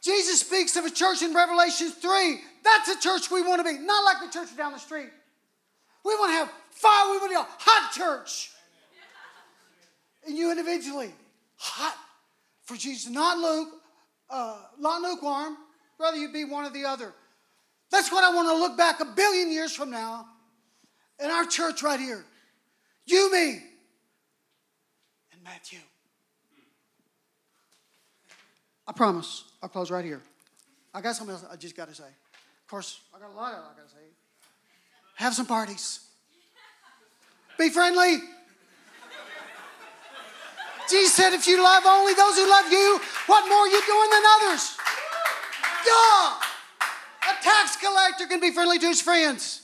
Jesus 0.00 0.40
speaks 0.40 0.76
of 0.76 0.84
a 0.84 0.90
church 0.90 1.22
in 1.22 1.34
Revelation 1.34 1.90
3. 1.90 2.40
That's 2.62 2.90
a 2.90 3.00
church 3.00 3.30
we 3.30 3.42
want 3.42 3.64
to 3.64 3.72
be, 3.72 3.78
not 3.78 4.04
like 4.04 4.20
the 4.20 4.38
church 4.38 4.54
down 4.56 4.72
the 4.72 4.78
street. 4.78 5.08
We 6.04 6.14
want 6.14 6.30
to 6.30 6.36
have 6.36 6.52
fire. 6.70 7.10
We 7.10 7.18
want 7.18 7.22
to 7.22 7.28
be 7.30 7.34
a 7.36 7.46
hot 7.48 7.92
church. 7.92 8.50
And 10.26 10.36
you 10.36 10.50
individually, 10.50 11.12
hot 11.56 11.96
for 12.64 12.76
Jesus, 12.76 13.10
not 13.10 13.38
Luke, 13.38 13.68
uh, 14.34 14.56
not 14.80 15.00
lukewarm. 15.00 15.56
Rather, 15.98 16.16
you 16.16 16.32
be 16.32 16.44
one 16.44 16.64
or 16.64 16.70
the 16.70 16.84
other. 16.84 17.12
That's 17.90 18.10
what 18.10 18.24
I 18.24 18.34
want 18.34 18.48
to 18.48 18.56
look 18.56 18.76
back 18.76 19.00
a 19.00 19.04
billion 19.04 19.52
years 19.52 19.72
from 19.72 19.90
now 19.90 20.26
in 21.22 21.30
our 21.30 21.44
church 21.46 21.82
right 21.82 22.00
here. 22.00 22.24
You, 23.06 23.32
me, 23.32 23.62
and 25.32 25.42
Matthew. 25.44 25.78
I 28.88 28.92
promise. 28.92 29.44
I'll 29.62 29.68
close 29.68 29.90
right 29.90 30.04
here. 30.04 30.20
I 30.92 31.00
got 31.00 31.14
something 31.14 31.34
else 31.34 31.44
I 31.50 31.56
just 31.56 31.76
got 31.76 31.88
to 31.88 31.94
say. 31.94 32.04
Of 32.04 32.68
course, 32.68 33.00
I 33.14 33.20
got 33.20 33.30
a 33.30 33.36
lot 33.36 33.52
of 33.52 33.60
I 33.60 33.76
got 33.76 33.88
to 33.88 33.94
say. 33.94 34.00
Have 35.16 35.34
some 35.34 35.46
parties. 35.46 36.00
Be 37.56 37.70
friendly. 37.70 38.18
Jesus 40.88 41.14
said, 41.14 41.32
if 41.32 41.46
you 41.46 41.62
love 41.62 41.84
only 41.86 42.14
those 42.14 42.36
who 42.36 42.48
love 42.48 42.70
you, 42.70 43.00
what 43.26 43.48
more 43.48 43.58
are 43.58 43.68
you 43.68 43.82
doing 43.86 44.10
than 44.10 44.22
others? 44.40 44.76
Yeah. 45.86 46.34
A 47.30 47.42
tax 47.42 47.76
collector 47.76 48.26
can 48.26 48.40
be 48.40 48.50
friendly 48.50 48.78
to 48.78 48.86
his 48.86 49.00
friends. 49.00 49.62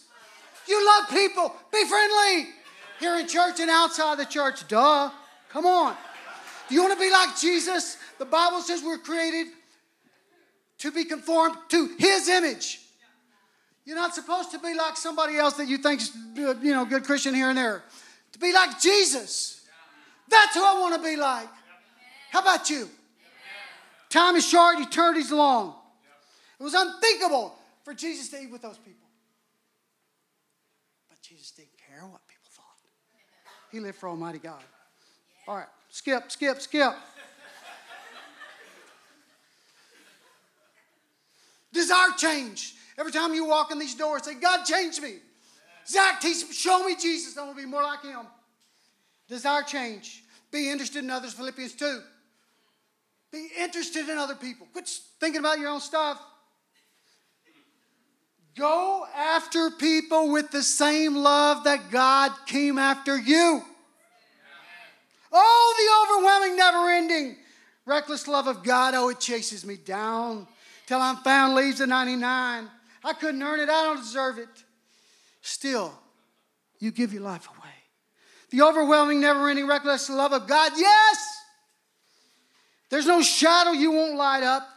You 0.66 0.84
love 0.86 1.10
people, 1.10 1.54
be 1.72 1.84
friendly. 1.84 2.48
Here 2.98 3.16
in 3.16 3.26
church 3.26 3.60
and 3.60 3.70
outside 3.70 4.18
the 4.18 4.26
church, 4.26 4.68
duh. 4.68 5.10
Come 5.50 5.66
on. 5.66 5.96
Do 6.68 6.74
you 6.74 6.82
want 6.82 6.94
to 6.94 7.00
be 7.00 7.10
like 7.10 7.36
Jesus? 7.38 7.96
The 8.18 8.24
Bible 8.24 8.60
says 8.60 8.82
we're 8.84 8.98
created 8.98 9.48
to 10.78 10.92
be 10.92 11.04
conformed 11.04 11.56
to 11.70 11.90
his 11.98 12.28
image. 12.28 12.80
You're 13.84 13.96
not 13.96 14.14
supposed 14.14 14.52
to 14.52 14.58
be 14.58 14.74
like 14.74 14.96
somebody 14.96 15.36
else 15.36 15.54
that 15.54 15.66
you 15.66 15.78
think's 15.78 16.14
you 16.34 16.74
know 16.74 16.84
good 16.84 17.04
Christian 17.04 17.34
here 17.34 17.48
and 17.48 17.58
there. 17.58 17.82
To 18.32 18.38
be 18.38 18.52
like 18.52 18.80
Jesus. 18.80 19.59
That's 20.30 20.54
who 20.54 20.64
I 20.64 20.78
want 20.80 20.94
to 20.94 21.02
be 21.02 21.16
like. 21.16 21.48
How 22.30 22.40
about 22.40 22.70
you? 22.70 22.88
Time 24.08 24.36
is 24.36 24.46
short, 24.46 24.78
eternity's 24.78 25.30
long. 25.30 25.74
It 26.58 26.62
was 26.62 26.74
unthinkable 26.74 27.54
for 27.84 27.94
Jesus 27.94 28.28
to 28.30 28.42
eat 28.42 28.50
with 28.50 28.62
those 28.62 28.78
people. 28.78 29.08
But 31.08 31.20
Jesus 31.22 31.50
didn't 31.52 31.70
care 31.88 32.06
what 32.06 32.26
people 32.26 32.50
thought. 32.50 32.64
He 33.72 33.80
lived 33.80 33.98
for 33.98 34.08
Almighty 34.08 34.38
God. 34.38 34.62
All 35.48 35.56
right, 35.56 35.66
skip, 35.90 36.30
skip, 36.30 36.60
skip. 36.60 36.92
Desire 41.72 42.10
change. 42.18 42.74
Every 42.98 43.12
time 43.12 43.32
you 43.32 43.46
walk 43.46 43.70
in 43.70 43.78
these 43.78 43.94
doors, 43.94 44.24
say, 44.24 44.34
God, 44.34 44.64
change 44.64 45.00
me. 45.00 45.14
Zach, 45.86 46.20
teach, 46.20 46.52
show 46.52 46.84
me 46.84 46.96
Jesus. 46.96 47.38
I 47.38 47.44
want 47.44 47.56
to 47.56 47.62
be 47.62 47.68
more 47.68 47.82
like 47.82 48.02
him. 48.02 48.26
Desire 49.30 49.62
change. 49.62 50.24
Be 50.50 50.68
interested 50.70 51.04
in 51.04 51.10
others, 51.10 51.32
Philippians 51.32 51.74
2. 51.74 52.00
Be 53.30 53.48
interested 53.60 54.08
in 54.08 54.18
other 54.18 54.34
people. 54.34 54.66
Quit 54.72 54.88
thinking 55.20 55.38
about 55.38 55.60
your 55.60 55.68
own 55.68 55.80
stuff. 55.80 56.20
Go 58.58 59.06
after 59.16 59.70
people 59.70 60.32
with 60.32 60.50
the 60.50 60.64
same 60.64 61.14
love 61.14 61.62
that 61.62 61.92
God 61.92 62.32
came 62.46 62.76
after 62.76 63.16
you. 63.16 63.62
Oh, 65.32 65.74
the 65.78 66.16
overwhelming, 66.18 66.56
never 66.56 66.90
ending, 66.90 67.36
reckless 67.86 68.26
love 68.26 68.48
of 68.48 68.64
God. 68.64 68.94
Oh, 68.96 69.10
it 69.10 69.20
chases 69.20 69.64
me 69.64 69.76
down 69.76 70.48
till 70.88 71.00
I'm 71.00 71.18
found, 71.18 71.54
leaves 71.54 71.78
the 71.78 71.86
99. 71.86 72.68
I 73.04 73.12
couldn't 73.12 73.40
earn 73.40 73.60
it, 73.60 73.68
I 73.68 73.84
don't 73.84 73.98
deserve 73.98 74.38
it. 74.38 74.48
Still, 75.40 75.96
you 76.80 76.90
give 76.90 77.12
your 77.12 77.22
life 77.22 77.46
away. 77.46 77.59
The 78.50 78.62
overwhelming, 78.62 79.20
never 79.20 79.48
ending, 79.48 79.66
reckless 79.66 80.10
love 80.10 80.32
of 80.32 80.46
God, 80.46 80.72
yes. 80.76 81.26
There's 82.90 83.06
no 83.06 83.22
shadow 83.22 83.70
you 83.70 83.92
won't 83.92 84.16
light 84.16 84.42
up, 84.42 84.68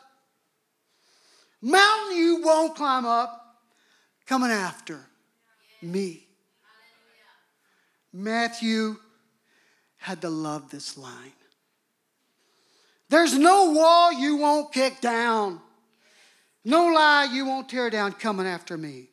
mountain 1.61 2.17
you 2.17 2.41
won't 2.43 2.75
climb 2.75 3.05
up, 3.05 3.57
coming 4.27 4.51
after 4.51 4.99
me. 5.81 6.27
Matthew 8.13 8.97
had 9.97 10.21
to 10.21 10.29
love 10.29 10.69
this 10.69 10.97
line. 10.97 11.33
There's 13.09 13.37
no 13.37 13.71
wall 13.71 14.13
you 14.13 14.37
won't 14.37 14.71
kick 14.71 15.01
down. 15.01 15.59
No 16.63 16.87
lie 16.87 17.27
you 17.31 17.45
won't 17.45 17.69
tear 17.69 17.89
down 17.89 18.13
coming 18.13 18.45
after 18.45 18.77
me. 18.77 19.09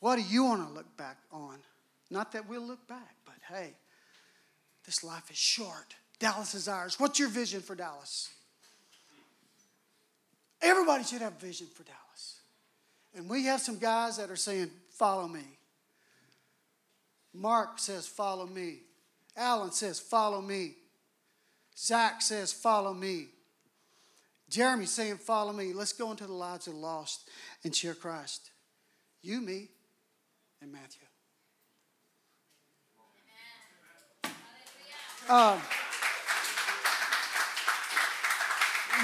What 0.00 0.16
do 0.16 0.22
you 0.22 0.44
want 0.44 0.66
to 0.66 0.72
look 0.72 0.96
back 0.96 1.18
on? 1.32 1.58
Not 2.10 2.32
that 2.32 2.48
we'll 2.48 2.66
look 2.66 2.86
back, 2.86 3.16
but 3.24 3.34
hey, 3.48 3.72
this 4.84 5.02
life 5.02 5.30
is 5.30 5.36
short. 5.36 5.94
Dallas 6.18 6.54
is 6.54 6.68
ours. 6.68 6.98
What's 6.98 7.18
your 7.18 7.28
vision 7.28 7.60
for 7.60 7.74
Dallas? 7.74 8.30
Everybody 10.62 11.04
should 11.04 11.20
have 11.20 11.34
a 11.34 11.44
vision 11.44 11.66
for 11.74 11.82
Dallas. 11.82 12.40
And 13.14 13.28
we 13.28 13.44
have 13.44 13.60
some 13.60 13.78
guys 13.78 14.16
that 14.18 14.30
are 14.30 14.36
saying, 14.36 14.70
Follow 14.90 15.28
me. 15.28 15.44
Mark 17.34 17.78
says, 17.78 18.06
Follow 18.06 18.46
me. 18.46 18.78
Alan 19.36 19.72
says, 19.72 20.00
Follow 20.00 20.40
me. 20.40 20.74
Zach 21.76 22.22
says, 22.22 22.52
Follow 22.52 22.94
me. 22.94 23.26
Jeremy 24.48 24.86
saying, 24.86 25.18
Follow 25.18 25.52
me. 25.52 25.72
Let's 25.72 25.92
go 25.92 26.10
into 26.10 26.26
the 26.26 26.32
lives 26.32 26.66
of 26.66 26.74
the 26.74 26.78
lost 26.78 27.28
and 27.64 27.74
share 27.74 27.94
Christ. 27.94 28.50
You, 29.22 29.40
me, 29.40 29.68
and 30.62 30.72
Matthew. 30.72 31.05
Um, 35.28 35.60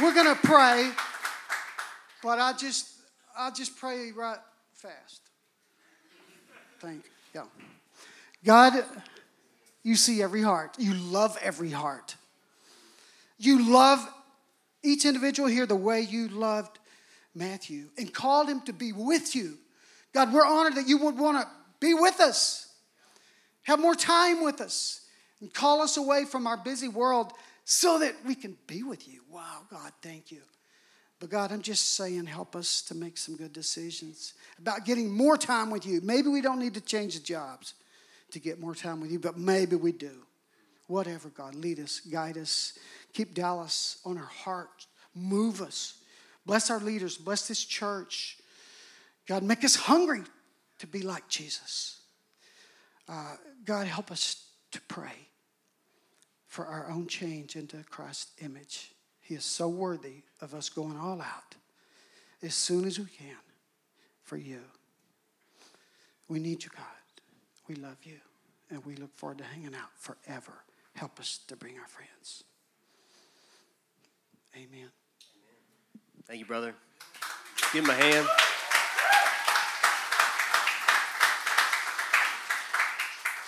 we're 0.01 0.15
going 0.15 0.33
to 0.33 0.41
pray, 0.41 0.89
but 2.23 2.39
I 2.39 2.53
just, 2.53 2.89
I 3.37 3.51
just 3.51 3.77
pray 3.77 4.13
right 4.13 4.39
fast. 4.73 5.21
Thank 6.79 7.03
you. 7.35 7.43
God, 8.45 8.85
you 9.83 9.97
see 9.97 10.23
every 10.23 10.43
heart. 10.43 10.77
You 10.79 10.95
love 10.95 11.37
every 11.43 11.71
heart. 11.71 12.15
You 13.37 13.73
love 13.73 14.09
each 14.85 15.05
individual 15.05 15.49
here 15.49 15.67
the 15.67 15.75
way 15.75 16.03
you 16.03 16.29
loved 16.29 16.79
Matthew 17.35 17.87
and 17.99 18.15
called 18.15 18.49
him 18.49 18.61
to 18.63 18.73
be 18.73 18.93
with 18.93 19.35
you. 19.35 19.59
God, 20.13 20.33
we're 20.33 20.47
honored 20.47 20.77
that 20.77 20.87
you 20.87 20.99
would 20.99 21.19
want 21.19 21.43
to 21.43 21.49
be 21.81 21.95
with 21.95 22.21
us, 22.21 22.69
have 23.63 23.81
more 23.81 23.97
time 23.97 24.45
with 24.45 24.61
us, 24.61 25.02
and 25.43 25.53
call 25.53 25.83
us 25.83 25.97
away 25.97 26.25
from 26.25 26.47
our 26.47 26.57
busy 26.57 26.89
world 26.89 27.33
so 27.65 27.99
that 27.99 28.15
we 28.25 28.35
can 28.35 28.57
be 28.69 28.83
with 28.85 29.09
you. 29.09 29.23
Wow, 29.29 29.63
God, 29.69 29.93
thank 30.01 30.31
you. 30.31 30.41
But 31.19 31.31
God, 31.31 31.53
I'm 31.53 31.63
just 31.63 31.97
saying, 31.97 32.27
help 32.27 32.57
us 32.57 32.81
to 32.83 32.95
make 32.95 33.19
some 33.19 33.37
good 33.37 33.53
decisions 33.53 34.35
about 34.59 34.85
getting 34.85 35.11
more 35.11 35.37
time 35.37 35.71
with 35.71 35.85
you. 35.85 36.01
Maybe 36.01 36.29
we 36.29 36.41
don't 36.41 36.61
need 36.61 36.75
to 36.75 36.81
change 36.81 37.15
the 37.15 37.25
jobs 37.25 37.75
to 38.31 38.39
get 38.39 38.61
more 38.61 38.75
time 38.75 39.01
with 39.01 39.11
you, 39.11 39.19
but 39.19 39.37
maybe 39.37 39.77
we 39.77 39.93
do. 39.93 40.13
Whatever, 40.87 41.29
God, 41.29 41.55
lead 41.57 41.81
us, 41.81 42.01
guide 42.01 42.39
us, 42.39 42.79
keep 43.13 43.35
Dallas 43.35 43.99
on 44.05 44.19
our 44.19 44.25
heart, 44.25 44.87
move 45.15 45.61
us. 45.61 45.99
Bless 46.47 46.71
our 46.71 46.81
leaders, 46.81 47.17
bless 47.17 47.49
this 47.49 47.65
church. 47.65 48.39
God, 49.27 49.43
make 49.43 49.65
us 49.65 49.75
hungry 49.75 50.23
to 50.79 50.87
be 50.87 51.03
like 51.03 51.29
Jesus. 51.29 52.01
Uh, 53.09 53.37
God, 53.65 53.87
help 53.87 54.11
us 54.13 54.45
to 54.71 54.81
pray 54.83 55.29
for 56.53 56.67
our 56.67 56.91
own 56.91 57.07
change 57.07 57.57
into 57.57 57.79
Christ's 57.89 58.31
image. 58.43 58.93
He 59.23 59.35
is 59.35 59.43
so 59.43 59.71
worthy 59.71 60.17
of 60.43 60.53
us 60.53 60.69
going 60.69 60.99
all 60.99 61.19
out 61.23 61.55
as 62.43 62.55
soon 62.55 62.85
as 62.85 62.99
we 62.99 63.07
can 63.07 63.39
for 64.23 64.37
you. 64.37 64.61
We 66.29 66.41
need 66.41 66.63
you, 66.63 66.69
God. 66.77 66.85
We 67.69 67.77
love 67.77 67.97
you, 68.03 68.19
and 68.69 68.85
we 68.85 68.97
look 68.97 69.17
forward 69.17 69.39
to 69.39 69.45
hanging 69.45 69.75
out 69.75 69.89
forever. 69.97 70.53
Help 70.95 71.19
us 71.19 71.41
to 71.49 71.57
bring 71.57 71.79
our 71.79 71.89
friends. 71.89 72.45
Amen. 74.55 74.69
Amen. 74.75 74.91
Thank 76.27 76.41
you, 76.41 76.45
brother. 76.45 76.75
Give 77.73 77.83
him 77.83 77.89
a 77.89 77.95
hand. 77.95 78.29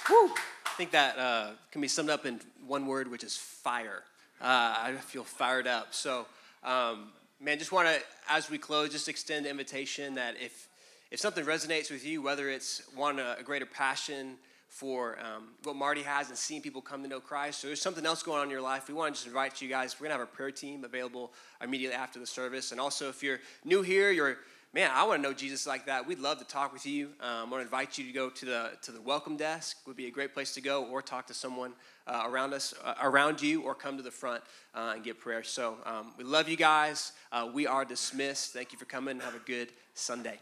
Woo! 0.08 0.34
I 0.74 0.76
think 0.76 0.90
that 0.90 1.16
uh, 1.16 1.50
can 1.70 1.80
be 1.80 1.86
summed 1.86 2.10
up 2.10 2.26
in 2.26 2.40
one 2.66 2.88
word, 2.88 3.08
which 3.08 3.22
is 3.22 3.36
fire. 3.36 4.02
Uh, 4.40 4.74
I 4.76 4.92
feel 4.94 5.22
fired 5.22 5.68
up. 5.68 5.94
So, 5.94 6.26
um, 6.64 7.12
man, 7.40 7.60
just 7.60 7.70
want 7.70 7.86
to, 7.86 8.02
as 8.28 8.50
we 8.50 8.58
close, 8.58 8.90
just 8.90 9.08
extend 9.08 9.46
the 9.46 9.50
invitation 9.50 10.16
that 10.16 10.34
if 10.40 10.68
if 11.12 11.20
something 11.20 11.44
resonates 11.44 11.92
with 11.92 12.04
you, 12.04 12.22
whether 12.22 12.48
it's 12.48 12.82
one 12.96 13.20
a, 13.20 13.36
a 13.38 13.44
greater 13.44 13.66
passion 13.66 14.34
for 14.66 15.16
um, 15.20 15.50
what 15.62 15.76
Marty 15.76 16.02
has 16.02 16.30
and 16.30 16.36
seeing 16.36 16.60
people 16.60 16.82
come 16.82 17.04
to 17.04 17.08
know 17.08 17.20
Christ, 17.20 17.62
or 17.62 17.68
there's 17.68 17.80
something 17.80 18.04
else 18.04 18.24
going 18.24 18.40
on 18.40 18.46
in 18.46 18.50
your 18.50 18.60
life, 18.60 18.88
we 18.88 18.94
want 18.94 19.14
to 19.14 19.18
just 19.20 19.28
invite 19.28 19.62
you 19.62 19.68
guys. 19.68 19.94
We're 20.00 20.08
gonna 20.08 20.18
have 20.18 20.28
a 20.28 20.32
prayer 20.32 20.50
team 20.50 20.82
available 20.82 21.32
immediately 21.62 21.96
after 21.96 22.18
the 22.18 22.26
service, 22.26 22.72
and 22.72 22.80
also 22.80 23.08
if 23.10 23.22
you're 23.22 23.38
new 23.64 23.82
here, 23.82 24.10
you're 24.10 24.38
man, 24.74 24.90
I 24.92 25.04
want 25.04 25.22
to 25.22 25.28
know 25.28 25.32
Jesus 25.32 25.68
like 25.68 25.86
that. 25.86 26.04
We'd 26.04 26.18
love 26.18 26.38
to 26.38 26.44
talk 26.44 26.72
with 26.72 26.84
you. 26.84 27.10
Um, 27.20 27.30
I 27.30 27.42
want 27.42 27.52
to 27.52 27.60
invite 27.60 27.96
you 27.96 28.04
to 28.06 28.12
go 28.12 28.28
to 28.28 28.44
the 28.44 28.72
to 28.82 28.90
the 28.90 29.00
welcome 29.00 29.36
desk. 29.36 29.76
Would 29.86 29.96
be 29.96 30.08
a 30.08 30.10
great 30.10 30.34
place 30.34 30.52
to 30.54 30.60
go, 30.60 30.84
or 30.86 31.00
talk 31.00 31.28
to 31.28 31.34
someone 31.34 31.74
uh, 32.08 32.24
around 32.26 32.52
us, 32.52 32.74
uh, 32.82 32.94
around 33.00 33.40
you, 33.40 33.62
or 33.62 33.76
come 33.76 33.96
to 33.96 34.02
the 34.02 34.10
front 34.10 34.42
uh, 34.74 34.94
and 34.96 35.04
get 35.04 35.20
prayer. 35.20 35.44
So 35.44 35.76
um, 35.86 36.12
we 36.18 36.24
love 36.24 36.48
you 36.48 36.56
guys. 36.56 37.12
Uh, 37.30 37.48
we 37.54 37.68
are 37.68 37.84
dismissed. 37.84 38.52
Thank 38.52 38.72
you 38.72 38.78
for 38.78 38.84
coming. 38.84 39.20
Have 39.20 39.36
a 39.36 39.46
good 39.46 39.70
Sunday. 39.94 40.40